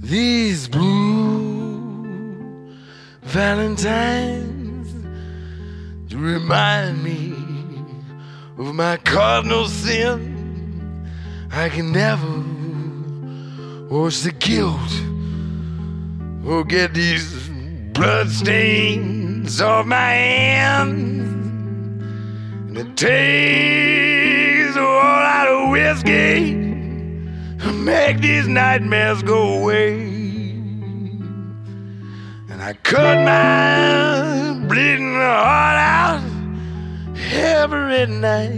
these 0.00 0.68
blue 0.68 2.06
valentines 3.22 4.94
remind 6.12 7.04
me 7.04 7.35
of 8.58 8.74
my 8.74 8.96
cardinal 8.98 9.68
sin. 9.68 11.08
I 11.52 11.68
can 11.68 11.92
never 11.92 12.26
wash 13.88 14.20
the 14.20 14.32
guilt 14.32 14.92
or 16.46 16.64
get 16.64 16.94
these 16.94 17.48
bloodstains 17.92 19.60
off 19.60 19.86
my 19.86 19.96
hands. 19.96 21.28
And 22.68 22.78
it 22.78 22.96
takes 22.96 24.76
a 24.76 24.80
whole 24.80 24.96
lot 24.96 25.48
of 25.48 25.70
whiskey 25.70 26.52
to 27.60 27.72
make 27.72 28.20
these 28.20 28.48
nightmares 28.48 29.22
go 29.22 29.60
away. 29.60 30.00
And 32.48 32.62
I 32.62 32.72
cut 32.82 33.18
my 33.24 34.66
bleeding 34.66 35.14
heart 35.14 35.78
out 35.78 36.35
every 37.32 38.06
night. 38.06 38.50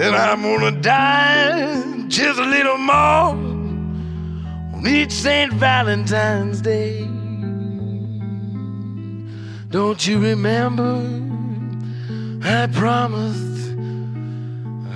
And 0.00 0.14
I'm 0.14 0.42
gonna 0.42 0.80
die 0.80 2.04
just 2.08 2.38
a 2.38 2.44
little 2.44 2.78
more 2.78 3.34
on 4.74 4.86
each 4.86 5.12
St. 5.12 5.52
Valentine's 5.54 6.60
Day. 6.60 7.08
Don't 9.70 10.06
you 10.06 10.18
remember? 10.18 11.18
I 12.42 12.66
promised 12.68 13.76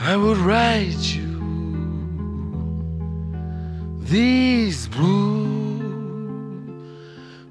I 0.04 0.16
would 0.16 0.38
write 0.38 1.14
you 1.14 1.32
these 4.00 4.88
blue 4.88 5.32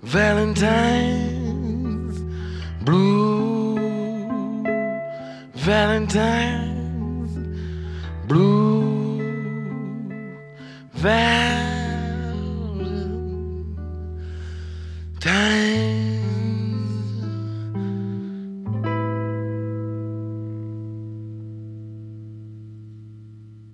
Valentines, 0.03 1.40
blue 2.83 3.77
Valentines, 5.53 7.37
blue 8.27 9.21
Valentines. 10.93 11.81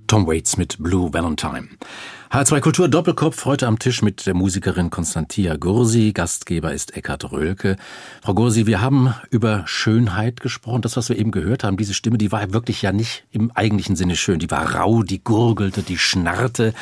Tom 0.07 0.25
Waits 0.25 0.57
mit 0.57 0.77
Blue 0.79 1.09
Valentine. 1.09 1.69
H2 2.29 2.59
Kultur 2.59 2.89
Doppelkopf 2.89 3.45
heute 3.45 3.67
am 3.67 3.79
Tisch 3.79 4.01
mit 4.01 4.27
der 4.27 4.33
Musikerin 4.33 4.89
Konstantia 4.89 5.55
Gursi. 5.55 6.11
Gastgeber 6.11 6.73
ist 6.73 6.97
Eckhard 6.97 7.31
Röhlke. 7.31 7.77
Frau 8.21 8.33
Gursi, 8.33 8.65
wir 8.65 8.81
haben 8.81 9.13
über 9.29 9.63
Schönheit 9.65 10.41
gesprochen. 10.41 10.81
Das, 10.81 10.97
was 10.97 11.07
wir 11.07 11.17
eben 11.17 11.31
gehört 11.31 11.63
haben, 11.63 11.77
diese 11.77 11.93
Stimme, 11.93 12.17
die 12.17 12.33
war 12.33 12.51
wirklich 12.51 12.81
ja 12.81 12.91
nicht 12.91 13.23
im 13.31 13.49
eigentlichen 13.51 13.95
Sinne 13.95 14.17
schön. 14.17 14.39
Die 14.39 14.51
war 14.51 14.75
rau, 14.75 15.03
die 15.03 15.23
gurgelte, 15.23 15.83
die 15.83 15.97
schnarrte. 15.97 16.73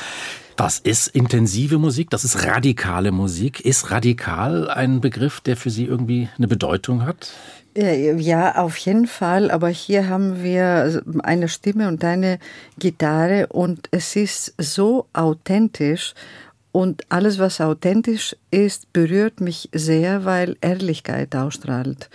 Das 0.56 0.80
ist 0.80 1.10
intensive 1.10 1.78
Musik, 1.78 2.10
das 2.10 2.24
ist 2.24 2.44
radikale 2.44 3.12
Musik. 3.12 3.60
Ist 3.60 3.92
radikal 3.92 4.68
ein 4.68 5.00
Begriff, 5.00 5.42
der 5.42 5.58
für 5.58 5.70
Sie 5.70 5.86
irgendwie 5.86 6.28
eine 6.38 6.48
Bedeutung 6.48 7.06
hat? 7.06 7.34
Ja, 7.78 8.56
auf 8.56 8.78
jeden 8.78 9.06
Fall. 9.06 9.52
Aber 9.52 9.68
hier 9.68 10.08
haben 10.08 10.42
wir 10.42 11.04
eine 11.24 11.50
Stimme 11.50 11.90
und 11.90 12.04
eine 12.04 12.40
Gitarre 12.80 13.48
und 13.48 13.90
es 13.92 14.16
ist 14.16 14.54
so 14.58 15.08
authentisch. 15.14 16.14
Und 16.72 17.04
alles, 17.10 17.40
was 17.40 17.62
authentisch 17.62 18.36
ist, 18.52 18.92
berührt 18.92 19.40
mich 19.40 19.70
sehr, 19.74 20.26
weil 20.26 20.58
Ehrlichkeit 20.62 21.36
ausstrahlt. 21.36 22.10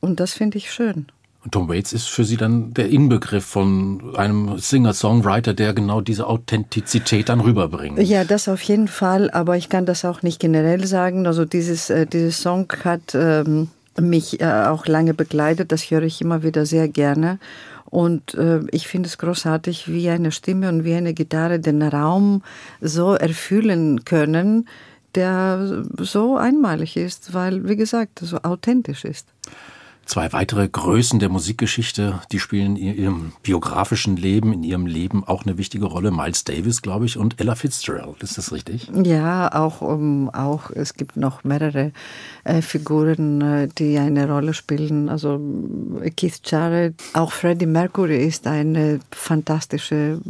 Und 0.00 0.18
das 0.20 0.32
finde 0.32 0.58
ich 0.58 0.72
schön. 0.72 1.06
Und 1.42 1.52
Tom 1.52 1.68
Waits 1.68 1.92
ist 1.92 2.08
für 2.08 2.24
Sie 2.24 2.36
dann 2.36 2.74
der 2.74 2.90
Inbegriff 2.90 3.44
von 3.44 4.14
einem 4.16 4.58
Singer-Songwriter, 4.58 5.54
der 5.54 5.72
genau 5.72 6.00
diese 6.02 6.26
Authentizität 6.26 7.30
dann 7.30 7.40
rüberbringt. 7.40 7.98
Ja, 8.00 8.24
das 8.24 8.48
auf 8.48 8.60
jeden 8.62 8.88
Fall, 8.88 9.30
aber 9.30 9.56
ich 9.56 9.68
kann 9.68 9.86
das 9.86 10.04
auch 10.04 10.22
nicht 10.22 10.38
generell 10.38 10.86
sagen. 10.86 11.26
Also 11.26 11.44
dieses, 11.44 11.88
äh, 11.88 12.06
dieses 12.06 12.42
Song 12.42 12.70
hat 12.84 13.14
ähm, 13.14 13.68
mich 14.00 14.40
äh, 14.40 14.64
auch 14.66 14.86
lange 14.86 15.14
begleitet. 15.14 15.72
Das 15.72 15.90
höre 15.90 16.02
ich 16.02 16.20
immer 16.20 16.42
wieder 16.42 16.66
sehr 16.66 16.88
gerne. 16.88 17.38
Und 17.86 18.34
äh, 18.34 18.60
ich 18.70 18.86
finde 18.86 19.08
es 19.08 19.18
großartig, 19.18 19.88
wie 19.88 20.08
eine 20.08 20.32
Stimme 20.32 20.68
und 20.68 20.84
wie 20.84 20.94
eine 20.94 21.12
Gitarre 21.12 21.58
den 21.58 21.82
Raum 21.82 22.42
so 22.80 23.14
erfüllen 23.14 24.04
können, 24.04 24.68
der 25.16 25.84
so 25.98 26.36
einmalig 26.36 26.96
ist, 26.96 27.34
weil, 27.34 27.68
wie 27.68 27.76
gesagt, 27.76 28.20
so 28.20 28.38
authentisch 28.38 29.04
ist. 29.04 29.26
Zwei 30.10 30.32
weitere 30.32 30.66
Größen 30.66 31.20
der 31.20 31.28
Musikgeschichte, 31.28 32.20
die 32.32 32.40
spielen 32.40 32.74
in 32.74 32.96
ihrem 32.96 33.32
biografischen 33.44 34.16
Leben, 34.16 34.52
in 34.52 34.64
ihrem 34.64 34.86
Leben 34.86 35.22
auch 35.22 35.46
eine 35.46 35.56
wichtige 35.56 35.84
Rolle. 35.84 36.10
Miles 36.10 36.42
Davis, 36.42 36.82
glaube 36.82 37.04
ich, 37.04 37.16
und 37.16 37.40
Ella 37.40 37.54
Fitzgerald. 37.54 38.20
Ist 38.20 38.36
das 38.36 38.50
richtig? 38.50 38.90
Ja, 39.04 39.54
auch, 39.54 39.82
um, 39.82 40.28
auch 40.28 40.72
es 40.72 40.94
gibt 40.94 41.16
noch 41.16 41.44
mehrere 41.44 41.92
äh, 42.42 42.60
Figuren, 42.60 43.40
äh, 43.40 43.68
die 43.68 43.98
eine 43.98 44.28
Rolle 44.28 44.52
spielen. 44.52 45.08
Also 45.08 45.40
Keith 46.16 46.40
Jarrett, 46.44 47.00
auch 47.12 47.30
Freddie 47.30 47.66
Mercury 47.66 48.26
ist 48.26 48.48
eine 48.48 48.98
fantastische 49.12 50.20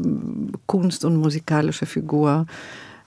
Kunst- 0.67 1.07
und 1.07 1.17
musikalische 1.17 1.87
Figur. 1.87 2.45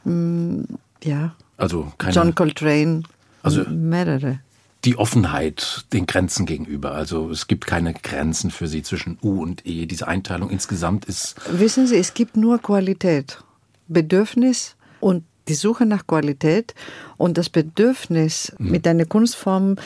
Mm, 0.05 0.61
ja. 1.03 1.35
Also 1.55 1.93
keine, 1.99 2.15
John 2.15 2.33
Coltrane. 2.33 3.03
Also 3.43 3.63
mehrere 3.69 4.39
die 4.85 4.97
Offenheit 4.97 5.85
den 5.93 6.05
Grenzen 6.05 6.45
gegenüber. 6.45 6.93
Also 6.93 7.29
es 7.29 7.47
gibt 7.47 7.65
keine 7.65 7.93
Grenzen 7.93 8.51
für 8.51 8.67
sie 8.67 8.83
zwischen 8.83 9.17
U 9.21 9.41
und 9.41 9.65
E. 9.65 9.85
Diese 9.85 10.07
Einteilung 10.07 10.49
insgesamt 10.49 11.05
ist. 11.05 11.35
Wissen 11.51 11.87
Sie, 11.87 11.95
es 11.95 12.13
gibt 12.13 12.35
nur 12.35 12.59
Qualität, 12.59 13.41
Bedürfnis 13.87 14.75
und 14.99 15.23
die 15.47 15.55
Suche 15.55 15.85
nach 15.85 16.07
Qualität 16.07 16.73
und 17.17 17.37
das 17.37 17.49
Bedürfnis, 17.49 18.53
mhm. 18.57 18.71
mit 18.71 18.87
einer 18.87 19.05
Kunstform 19.05 19.77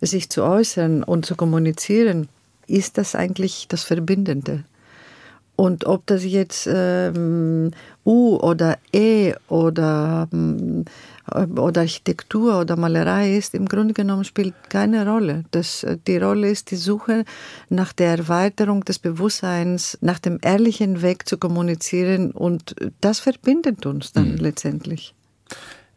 sich 0.00 0.30
zu 0.30 0.42
äußern 0.42 1.02
und 1.02 1.26
zu 1.26 1.36
kommunizieren, 1.36 2.28
ist 2.66 2.98
das 2.98 3.14
eigentlich 3.14 3.66
das 3.68 3.82
Verbindende. 3.82 4.64
Und 5.60 5.84
ob 5.84 6.06
das 6.06 6.24
jetzt 6.24 6.66
ähm, 6.72 7.72
U 8.06 8.36
oder 8.36 8.78
E 8.94 9.34
oder 9.48 10.26
ähm, 10.32 10.86
oder 11.54 11.82
Architektur 11.82 12.58
oder 12.58 12.76
Malerei 12.76 13.36
ist, 13.36 13.54
im 13.54 13.66
Grunde 13.66 13.92
genommen 13.92 14.24
spielt 14.24 14.54
keine 14.70 15.06
Rolle. 15.06 15.44
Das, 15.50 15.86
die 16.06 16.16
Rolle 16.16 16.48
ist 16.48 16.70
die 16.70 16.76
Suche 16.76 17.26
nach 17.68 17.92
der 17.92 18.16
Erweiterung 18.16 18.84
des 18.86 18.98
Bewusstseins, 18.98 19.98
nach 20.00 20.18
dem 20.18 20.38
ehrlichen 20.40 21.02
Weg 21.02 21.28
zu 21.28 21.36
kommunizieren 21.36 22.30
und 22.30 22.74
das 23.02 23.20
verbindet 23.20 23.84
uns 23.84 24.12
dann 24.12 24.32
mhm. 24.32 24.36
letztendlich. 24.38 25.14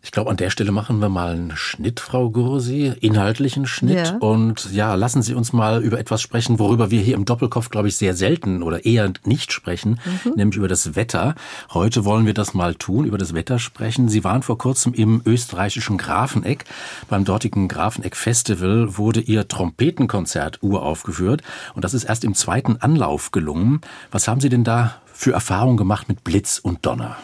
Ich 0.06 0.12
glaube, 0.12 0.30
an 0.30 0.36
der 0.36 0.50
Stelle 0.50 0.74
machen 0.74 1.00
wir 1.00 1.08
mal 1.08 1.32
einen 1.32 1.56
Schnitt, 1.56 2.02
Frau 2.02 2.30
Gursi, 2.30 2.92
inhaltlichen 3.00 3.66
Schnitt. 3.66 4.08
Ja. 4.08 4.18
Und 4.18 4.70
ja, 4.74 4.96
lassen 4.96 5.22
Sie 5.22 5.34
uns 5.34 5.54
mal 5.54 5.82
über 5.82 5.98
etwas 5.98 6.22
sprechen, 6.22 6.60
worüber 6.60 6.92
wir 6.92 7.00
hier 7.00 7.16
im 7.16 7.24
Doppelkopf, 7.24 7.70
glaube 7.70 7.88
ich, 7.88 7.96
sehr 7.96 8.14
selten 8.14 8.64
oder 8.64 8.84
eher 8.84 9.14
nicht 9.24 9.54
sprechen, 9.54 10.02
mhm. 10.26 10.34
nämlich 10.36 10.58
über 10.58 10.68
das 10.68 10.98
Wetter. 10.98 11.36
Heute 11.74 12.04
wollen 12.04 12.26
wir 12.26 12.34
das 12.34 12.54
mal 12.54 12.76
tun, 12.76 13.06
über 13.06 13.18
das 13.18 13.34
Wetter 13.34 13.60
sprechen. 13.60 14.10
Sie 14.10 14.26
waren 14.26 14.44
vor 14.44 14.58
kurzem 14.58 14.94
im 14.94 15.22
österreichischen 15.26 15.98
Grafeneck. 15.98 16.66
Beim 17.10 17.24
dortigen 17.24 17.70
Grafeneck 17.70 18.18
Festival 18.18 18.98
wurde 18.98 19.22
Ihr 19.22 19.48
Trompetenkonzert 19.48 20.62
uraufgeführt. 20.62 21.44
Und 21.76 21.86
das 21.86 21.94
ist 21.94 22.04
erst 22.04 22.26
im 22.26 22.36
zweiten 22.36 22.76
Anlauf 22.76 23.32
gelungen. 23.32 23.80
Was 24.12 24.28
haben 24.28 24.42
Sie 24.42 24.50
denn 24.50 24.66
da 24.66 24.96
für 25.14 25.32
Erfahrungen 25.32 25.78
gemacht 25.78 26.10
mit 26.10 26.26
Blitz 26.26 26.60
und 26.60 26.86
Donner? 26.86 27.16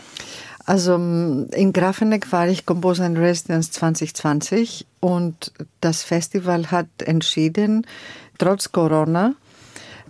Also 0.70 0.94
in 0.94 1.74
Grafeneck 1.74 2.32
war 2.32 2.48
ich 2.48 2.64
Composer 2.64 3.08
in 3.08 3.18
Residence 3.18 3.72
2020 3.72 4.86
und 5.00 5.52
das 5.82 6.04
Festival 6.04 6.70
hat 6.70 6.86
entschieden, 7.04 7.88
trotz 8.38 8.72
Corona, 8.72 9.34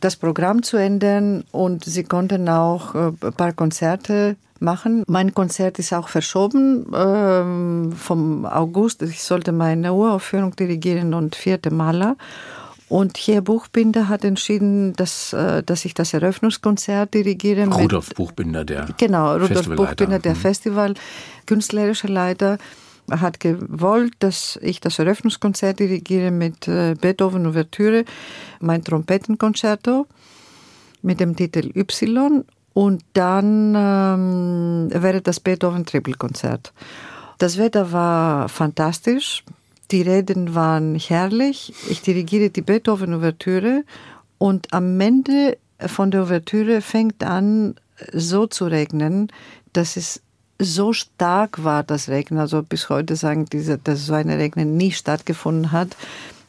das 0.01 0.17
Programm 0.17 0.61
zu 0.61 0.75
ändern 0.75 1.45
und 1.53 1.85
sie 1.85 2.03
konnten 2.03 2.49
auch 2.49 2.93
äh, 2.93 3.11
ein 3.21 3.33
paar 3.37 3.53
Konzerte 3.53 4.35
machen. 4.59 5.05
Mein 5.07 5.33
Konzert 5.33 5.79
ist 5.79 5.93
auch 5.93 6.09
verschoben 6.09 6.91
ähm, 6.93 7.93
vom 7.95 8.45
August. 8.45 9.01
Ich 9.03 9.23
sollte 9.23 9.53
meine 9.53 9.93
Uraufführung 9.93 10.57
dirigieren 10.57 11.13
und 11.13 11.37
vierte 11.37 11.71
Maler. 11.71 12.17
Und 12.89 13.17
hier 13.17 13.41
Buchbinder 13.41 14.09
hat 14.09 14.25
entschieden, 14.25 14.93
dass, 14.93 15.31
äh, 15.31 15.61
dass 15.63 15.85
ich 15.85 15.93
das 15.93 16.13
Eröffnungskonzert 16.13 17.13
dirigiere. 17.13 17.67
Rudolf 17.67 18.09
Buchbinder, 18.15 18.65
der 18.65 18.87
Genau, 18.97 19.35
Rudolf 19.37 19.69
Buchbinder, 19.69 20.17
der 20.17 20.33
mhm. 20.33 20.39
Festival, 20.39 20.93
künstlerische 21.45 22.07
Leiter, 22.07 22.57
hat 23.11 23.39
gewollt, 23.39 24.13
dass 24.19 24.59
ich 24.61 24.81
das 24.81 24.99
Eröffnungskonzert 24.99 25.79
dirigiere 25.79 26.31
mit 26.31 26.67
äh, 26.67 26.95
Beethoven 26.99 27.45
Ouvertüre, 27.47 28.05
mein 28.59 28.83
Trompetenkonzerto 28.83 30.07
mit 31.01 31.19
dem 31.19 31.35
Titel 31.35 31.71
Y 31.75 32.43
und 32.73 33.03
dann 33.13 33.73
ähm, 33.75 34.89
wäre 34.91 35.21
das 35.21 35.39
Beethoven 35.39 35.85
Trippelkonzert. 35.85 36.73
Das 37.37 37.57
Wetter 37.57 37.91
war 37.91 38.49
fantastisch. 38.49 39.43
Die 39.91 40.03
Reden 40.03 40.53
waren 40.53 40.95
herrlich. 40.95 41.73
Ich 41.89 42.01
dirigiere 42.01 42.51
die 42.51 42.61
Beethoven-Ouvertüre 42.61 43.83
und 44.37 44.71
am 44.71 44.99
Ende 45.01 45.57
von 45.79 46.11
der 46.11 46.23
Ouvertüre 46.23 46.81
fängt 46.81 47.23
an, 47.23 47.75
so 48.13 48.45
zu 48.45 48.65
regnen, 48.65 49.31
dass 49.73 49.97
es 49.97 50.21
so 50.59 50.93
stark 50.93 51.63
war, 51.63 51.83
das 51.83 52.07
Regnen. 52.07 52.39
Also 52.39 52.61
bis 52.61 52.89
heute 52.89 53.15
sagen 53.15 53.45
diese, 53.45 53.79
dass 53.79 54.05
so 54.05 54.13
eine 54.13 54.37
Regnen 54.37 54.77
nie 54.77 54.91
stattgefunden 54.91 55.71
hat, 55.71 55.95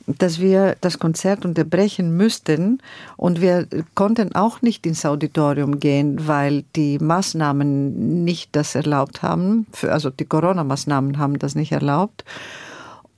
dass 0.07 0.38
wir 0.38 0.76
das 0.80 0.99
Konzert 0.99 1.45
unterbrechen 1.47 2.16
müssten 2.16 2.82
und 3.16 3.41
wir 3.41 3.66
konnten 3.95 4.34
auch 4.34 4.61
nicht 4.61 4.84
ins 4.84 5.07
Auditorium 5.07 5.80
gehen, 5.80 6.26
weil 6.26 6.64
die 6.76 6.99
Maßnahmen 6.99 8.24
nicht 8.24 8.51
das 8.53 8.74
erlaubt 8.74 9.22
haben. 9.22 9.66
Also 9.82 10.11
die 10.11 10.24
Corona-Maßnahmen 10.24 11.18
haben 11.18 11.38
das 11.38 11.55
nicht 11.55 11.72
erlaubt 11.72 12.24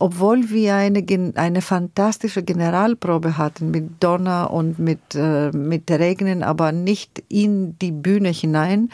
obwohl 0.02 0.50
wir 0.50 0.74
eine, 0.74 1.04
eine 1.36 1.62
fantastische 1.62 2.42
Generalprobe 2.42 3.38
hatten 3.38 3.70
mit 3.70 4.02
Donner 4.02 4.50
und 4.50 4.80
mit, 4.80 5.14
äh, 5.14 5.52
mit 5.52 5.88
Regnen, 5.92 6.42
aber 6.42 6.72
nicht 6.72 7.22
in 7.28 7.78
die 7.78 7.92
Bühne 7.92 8.30
hinein, 8.30 8.90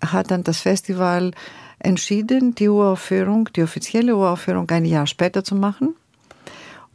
hat 0.00 0.30
dann 0.30 0.44
das 0.44 0.60
Festival 0.60 1.32
entschieden, 1.80 2.54
die 2.54 2.68
Uraufführung, 2.68 3.48
die 3.56 3.64
offizielle 3.64 4.14
Uraufführung 4.14 4.70
ein 4.70 4.84
Jahr 4.84 5.08
später 5.08 5.42
zu 5.42 5.56
machen. 5.56 5.96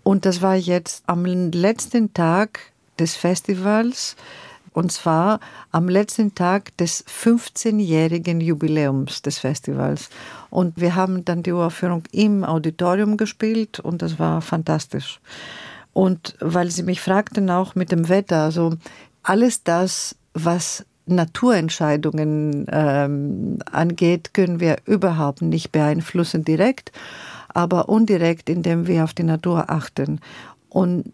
Und 0.02 0.26
das 0.26 0.42
war 0.42 0.56
jetzt 0.56 1.04
am 1.06 1.26
letzten 1.26 2.14
Tag 2.14 2.72
des 3.00 3.18
Festivals 3.18 4.16
und 4.76 4.92
zwar 4.92 5.40
am 5.72 5.88
letzten 5.88 6.36
Tag 6.36 6.76
des 6.78 7.06
15-jährigen 7.06 8.42
Jubiläums 8.42 9.22
des 9.22 9.38
Festivals. 9.38 10.10
Und 10.50 10.80
wir 10.80 10.96
haben 10.96 11.24
dann 11.24 11.44
die 11.44 11.54
Uraufführung 11.54 12.04
im 12.12 12.44
Auditorium 12.44 13.16
gespielt 13.16 13.80
und 13.80 14.02
das 14.02 14.20
war 14.20 14.42
fantastisch. 14.42 15.22
Und 15.94 16.36
weil 16.42 16.70
Sie 16.72 16.84
mich 16.84 17.00
fragten 17.00 17.50
auch 17.50 17.76
mit 17.76 17.94
dem 17.94 18.10
Wetter, 18.10 18.44
also 18.44 18.74
alles 19.24 19.64
das, 19.64 20.18
was 20.34 20.86
Naturentscheidungen 21.06 22.66
ähm, 22.70 23.60
angeht, 23.72 24.34
können 24.34 24.60
wir 24.60 24.76
überhaupt 24.86 25.42
nicht 25.42 25.72
beeinflussen 25.72 26.44
direkt, 26.44 26.92
aber 27.48 27.88
indirekt, 27.88 28.50
indem 28.50 28.88
wir 28.88 29.06
auf 29.06 29.14
die 29.14 29.24
Natur 29.24 29.70
achten. 29.70 30.20
Und 30.68 31.14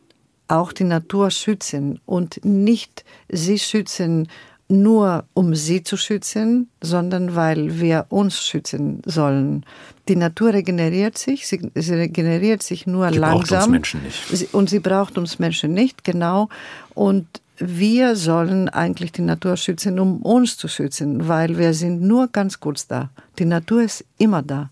auch 0.51 0.73
die 0.73 0.83
Natur 0.83 1.31
schützen 1.31 1.99
und 2.05 2.43
nicht 2.43 3.05
sie 3.29 3.59
schützen 3.59 4.27
nur 4.71 5.25
um 5.33 5.53
sie 5.53 5.83
zu 5.83 5.97
schützen, 5.97 6.69
sondern 6.79 7.35
weil 7.35 7.79
wir 7.79 8.05
uns 8.09 8.41
schützen 8.41 9.01
sollen. 9.05 9.65
Die 10.07 10.15
Natur 10.15 10.53
regeneriert 10.53 11.17
sich, 11.17 11.45
sie, 11.45 11.69
sie 11.75 11.93
regeneriert 11.93 12.63
sich 12.63 12.87
nur 12.87 13.09
die 13.11 13.17
langsam. 13.17 13.41
Braucht 13.41 13.63
uns 13.63 13.71
Menschen 13.71 14.03
nicht. 14.03 14.27
Sie, 14.29 14.47
und 14.53 14.69
sie 14.69 14.79
braucht 14.79 15.17
uns 15.17 15.39
Menschen 15.39 15.73
nicht, 15.73 16.03
genau. 16.05 16.47
Und 16.93 17.27
wir 17.57 18.15
sollen 18.15 18.69
eigentlich 18.69 19.11
die 19.11 19.21
Natur 19.21 19.57
schützen, 19.57 19.99
um 19.99 20.21
uns 20.21 20.57
zu 20.57 20.67
schützen, 20.67 21.27
weil 21.27 21.57
wir 21.57 21.73
sind 21.73 22.01
nur 22.01 22.29
ganz 22.29 22.59
kurz 22.59 22.87
da. 22.87 23.09
Die 23.39 23.45
Natur 23.45 23.83
ist 23.83 24.05
immer 24.17 24.41
da. 24.41 24.69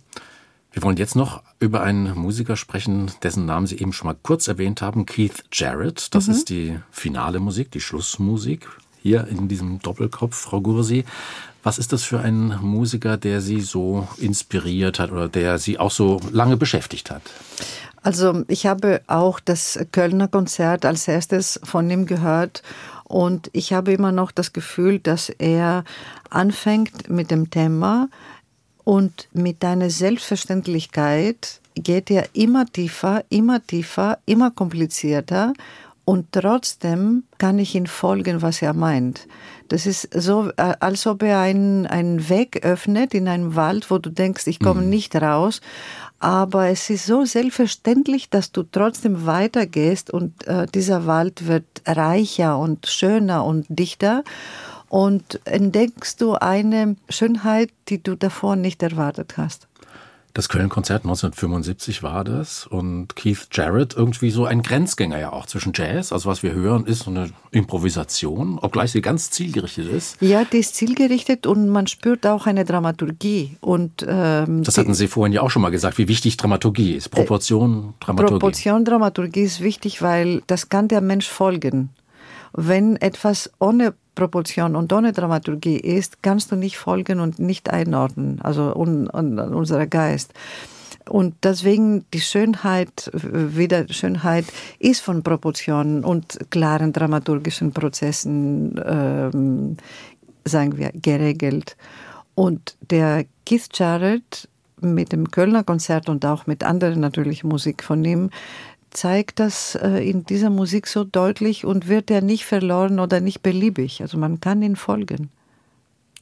Wir 0.71 0.81
wollen 0.81 0.97
jetzt 0.97 1.15
noch 1.15 1.43
über 1.59 1.81
einen 1.81 2.17
Musiker 2.17 2.55
sprechen, 2.55 3.11
dessen 3.21 3.45
Namen 3.45 3.67
Sie 3.67 3.77
eben 3.77 3.93
schon 3.93 4.07
mal 4.07 4.17
kurz 4.21 4.47
erwähnt 4.47 4.81
haben, 4.81 5.05
Keith 5.05 5.43
Jarrett. 5.51 6.13
Das 6.15 6.27
mhm. 6.27 6.33
ist 6.33 6.49
die 6.49 6.79
finale 6.91 7.39
Musik, 7.39 7.71
die 7.71 7.81
Schlussmusik 7.81 8.67
hier 9.01 9.27
in 9.27 9.47
diesem 9.47 9.79
Doppelkopf, 9.79 10.35
Frau 10.35 10.61
Gursi. 10.61 11.05
Was 11.61 11.77
ist 11.77 11.91
das 11.91 12.03
für 12.03 12.19
ein 12.19 12.57
Musiker, 12.61 13.17
der 13.17 13.41
Sie 13.41 13.59
so 13.59 14.07
inspiriert 14.17 14.99
hat 14.99 15.11
oder 15.11 15.27
der 15.27 15.57
Sie 15.57 15.77
auch 15.77 15.91
so 15.91 16.21
lange 16.31 16.55
beschäftigt 16.55 17.11
hat? 17.11 17.21
Also 18.01 18.43
ich 18.47 18.65
habe 18.65 19.01
auch 19.07 19.41
das 19.41 19.77
Kölner 19.91 20.29
Konzert 20.29 20.85
als 20.85 21.07
erstes 21.07 21.59
von 21.63 21.89
ihm 21.89 22.05
gehört 22.05 22.63
und 23.03 23.49
ich 23.51 23.73
habe 23.73 23.91
immer 23.91 24.13
noch 24.13 24.31
das 24.31 24.53
Gefühl, 24.53 24.99
dass 24.99 25.29
er 25.29 25.83
anfängt 26.29 27.09
mit 27.09 27.29
dem 27.31 27.49
Thema 27.49 28.07
und 28.83 29.27
mit 29.33 29.63
einer 29.63 29.89
Selbstverständlichkeit 29.89 31.59
geht 31.75 32.11
er 32.11 32.27
immer 32.33 32.65
tiefer, 32.65 33.23
immer 33.29 33.65
tiefer, 33.65 34.17
immer 34.25 34.51
komplizierter 34.51 35.53
und 36.09 36.31
trotzdem 36.31 37.23
kann 37.37 37.59
ich 37.59 37.75
ihn 37.75 37.85
folgen, 37.85 38.41
was 38.41 38.63
er 38.63 38.73
meint. 38.73 39.27
Das 39.67 39.85
ist 39.85 40.09
so, 40.11 40.49
äh, 40.57 40.73
als 40.79 41.05
ob 41.05 41.21
er 41.21 41.39
einen, 41.39 41.85
einen 41.85 42.29
Weg 42.29 42.65
öffnet 42.65 43.13
in 43.13 43.27
einem 43.27 43.55
Wald, 43.55 43.91
wo 43.91 43.99
du 43.99 44.09
denkst, 44.09 44.47
ich 44.47 44.59
komme 44.59 44.81
mhm. 44.81 44.89
nicht 44.89 45.15
raus. 45.15 45.61
Aber 46.17 46.67
es 46.67 46.89
ist 46.89 47.05
so 47.05 47.25
selbstverständlich, 47.25 48.31
dass 48.31 48.51
du 48.51 48.63
trotzdem 48.63 49.27
weitergehst 49.27 50.11
und 50.11 50.47
äh, 50.47 50.65
dieser 50.65 51.05
Wald 51.05 51.45
wird 51.45 51.65
reicher 51.85 52.57
und 52.57 52.87
schöner 52.87 53.45
und 53.45 53.67
dichter. 53.69 54.23
Und 54.89 55.39
entdeckst 55.45 56.19
du 56.21 56.33
eine 56.33 56.95
Schönheit, 57.09 57.69
die 57.87 58.01
du 58.01 58.15
davor 58.15 58.55
nicht 58.55 58.81
erwartet 58.83 59.37
hast. 59.37 59.69
Das 60.33 60.47
Köln-Konzert 60.47 61.05
1975 61.05 62.03
war 62.03 62.23
das 62.23 62.67
und 62.67 63.15
Keith 63.15 63.47
Jarrett 63.51 63.95
irgendwie 63.95 64.29
so 64.29 64.45
ein 64.45 64.61
Grenzgänger 64.61 65.17
ja 65.19 65.33
auch 65.33 65.47
zwischen 65.47 65.73
Jazz, 65.73 66.13
also 66.13 66.29
was 66.29 66.43
wir 66.43 66.53
hören, 66.53 66.85
ist 66.85 66.99
so 66.99 67.11
eine 67.11 67.31
Improvisation, 67.49 68.59
obgleich 68.59 68.91
sie 68.91 69.01
ganz 69.01 69.31
zielgerichtet 69.31 69.91
ist. 69.91 70.21
Ja, 70.21 70.45
die 70.45 70.59
ist 70.59 70.75
zielgerichtet 70.75 71.47
und 71.47 71.67
man 71.69 71.87
spürt 71.87 72.27
auch 72.27 72.45
eine 72.45 72.63
Dramaturgie. 72.63 73.57
Und, 73.59 74.05
ähm, 74.07 74.63
das 74.63 74.77
hatten 74.77 74.93
Sie 74.93 75.07
vorhin 75.07 75.33
ja 75.33 75.41
auch 75.41 75.49
schon 75.49 75.63
mal 75.63 75.71
gesagt, 75.71 75.97
wie 75.97 76.07
wichtig 76.07 76.37
Dramaturgie 76.37 76.93
ist. 76.93 77.09
Proportion, 77.09 77.95
Dramaturgie. 77.99 78.39
Proportion, 78.39 78.85
Dramaturgie 78.85 79.41
ist 79.41 79.61
wichtig, 79.61 80.03
weil 80.03 80.43
das 80.45 80.69
kann 80.69 80.87
der 80.87 81.01
Mensch 81.01 81.27
folgen. 81.27 81.89
Wenn 82.53 82.95
etwas 82.97 83.51
ohne 83.59 83.93
Proportion 84.15 84.75
und 84.75 84.91
ohne 84.91 85.13
Dramaturgie 85.13 85.77
ist, 85.77 86.21
kannst 86.21 86.51
du 86.51 86.55
nicht 86.55 86.77
folgen 86.77 87.19
und 87.19 87.39
nicht 87.39 87.69
einordnen, 87.69 88.39
also 88.41 88.75
un, 88.75 89.09
un, 89.09 89.39
unser 89.39 89.87
Geist. 89.87 90.33
Und 91.07 91.35
deswegen 91.43 92.05
die 92.13 92.21
Schönheit, 92.21 93.09
wieder 93.13 93.87
Schönheit 93.89 94.45
ist 94.77 95.01
von 95.01 95.23
Proportionen 95.23 96.03
und 96.03 96.37
klaren 96.49 96.93
dramaturgischen 96.93 97.71
Prozessen, 97.71 98.79
ähm, 98.85 99.77
sagen 100.45 100.77
wir, 100.77 100.91
geregelt. 100.93 101.77
Und 102.35 102.77
der 102.89 103.25
Keith 103.45 103.69
Jarrett 103.73 104.47
mit 104.81 105.11
dem 105.11 105.29
Kölner 105.31 105.63
Konzert 105.63 106.09
und 106.09 106.25
auch 106.25 106.47
mit 106.47 106.63
anderen 106.63 106.99
natürlich 106.99 107.43
Musik 107.43 107.83
von 107.83 108.03
ihm, 108.05 108.29
zeigt 108.91 109.39
das 109.39 109.75
äh, 109.75 110.09
in 110.09 110.25
dieser 110.25 110.49
Musik 110.49 110.87
so 110.87 111.03
deutlich 111.03 111.65
und 111.65 111.87
wird 111.87 112.11
er 112.11 112.21
nicht 112.21 112.45
verloren 112.45 112.99
oder 112.99 113.19
nicht 113.19 113.41
beliebig. 113.41 114.01
Also 114.01 114.17
man 114.17 114.39
kann 114.39 114.61
ihn 114.61 114.75
folgen. 114.75 115.29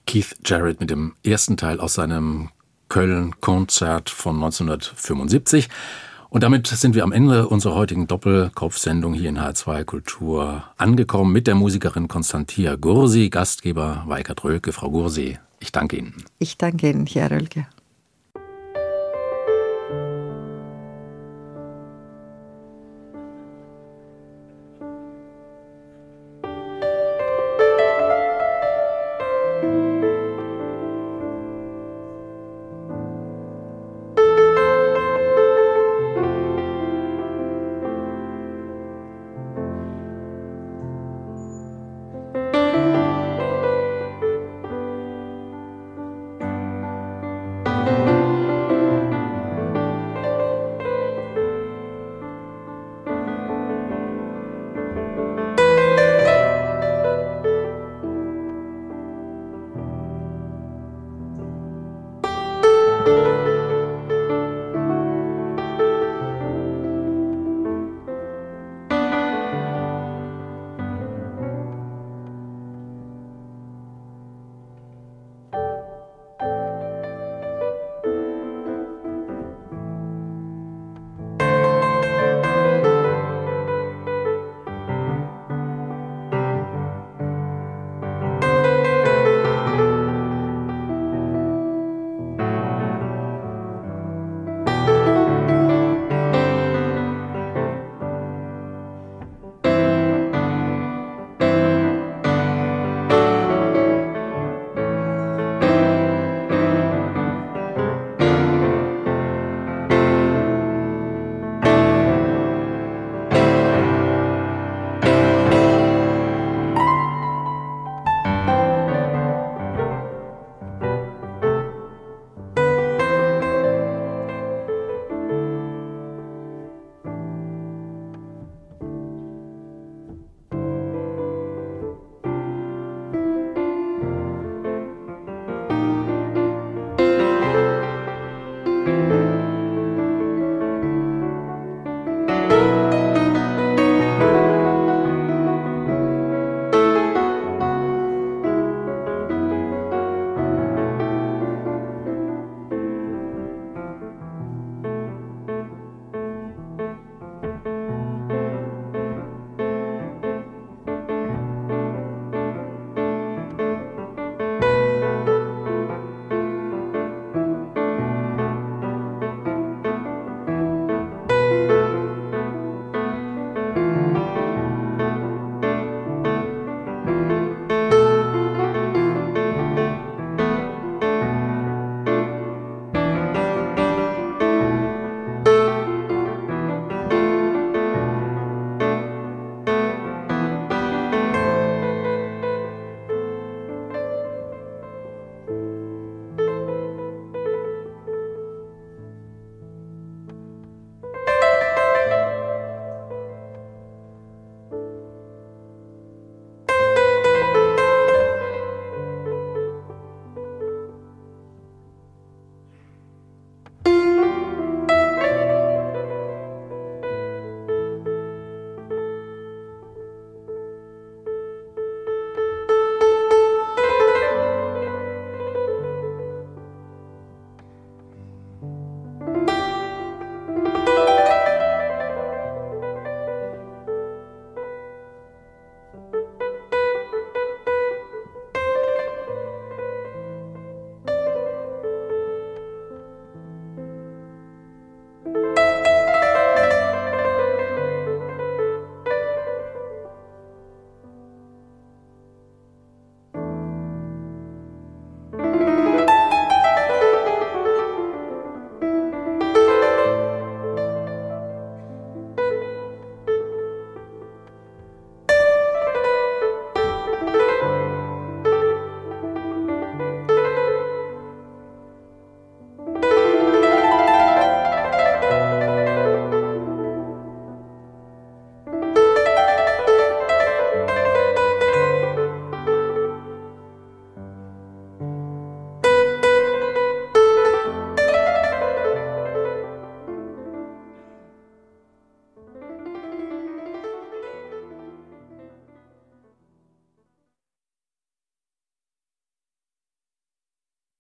Keith 0.06 0.36
Jarrett 0.46 0.80
mit 0.80 0.90
dem 0.90 1.14
ersten 1.24 1.58
Teil 1.58 1.80
aus 1.80 1.96
seinem 1.96 2.50
Köln-Konzert 2.90 4.10
von 4.10 4.36
1975. 4.36 5.70
Und 6.30 6.44
damit 6.44 6.68
sind 6.68 6.94
wir 6.94 7.04
am 7.04 7.12
Ende 7.12 7.48
unserer 7.48 7.76
heutigen 7.76 8.08
Doppelkopfsendung 8.08 9.14
hier 9.14 9.30
in 9.30 9.40
H2 9.40 9.86
Kultur 9.86 10.64
angekommen 10.78 11.32
mit 11.32 11.48
der 11.48 11.56
Musikerin 11.56 12.08
Konstantia 12.08 12.76
Gursi, 12.76 13.30
Gastgeber 13.30 14.04
Weikert 14.08 14.44
Rölke. 14.44 14.74
Frau 14.74 14.90
Gursi, 14.90 15.40
ich 15.60 15.72
danke 15.72 15.98
Ihnen. 15.98 16.16
Ich 16.40 16.58
danke 16.58 16.90
Ihnen, 16.90 17.06
Herr 17.06 17.32
Rölke. 17.32 17.68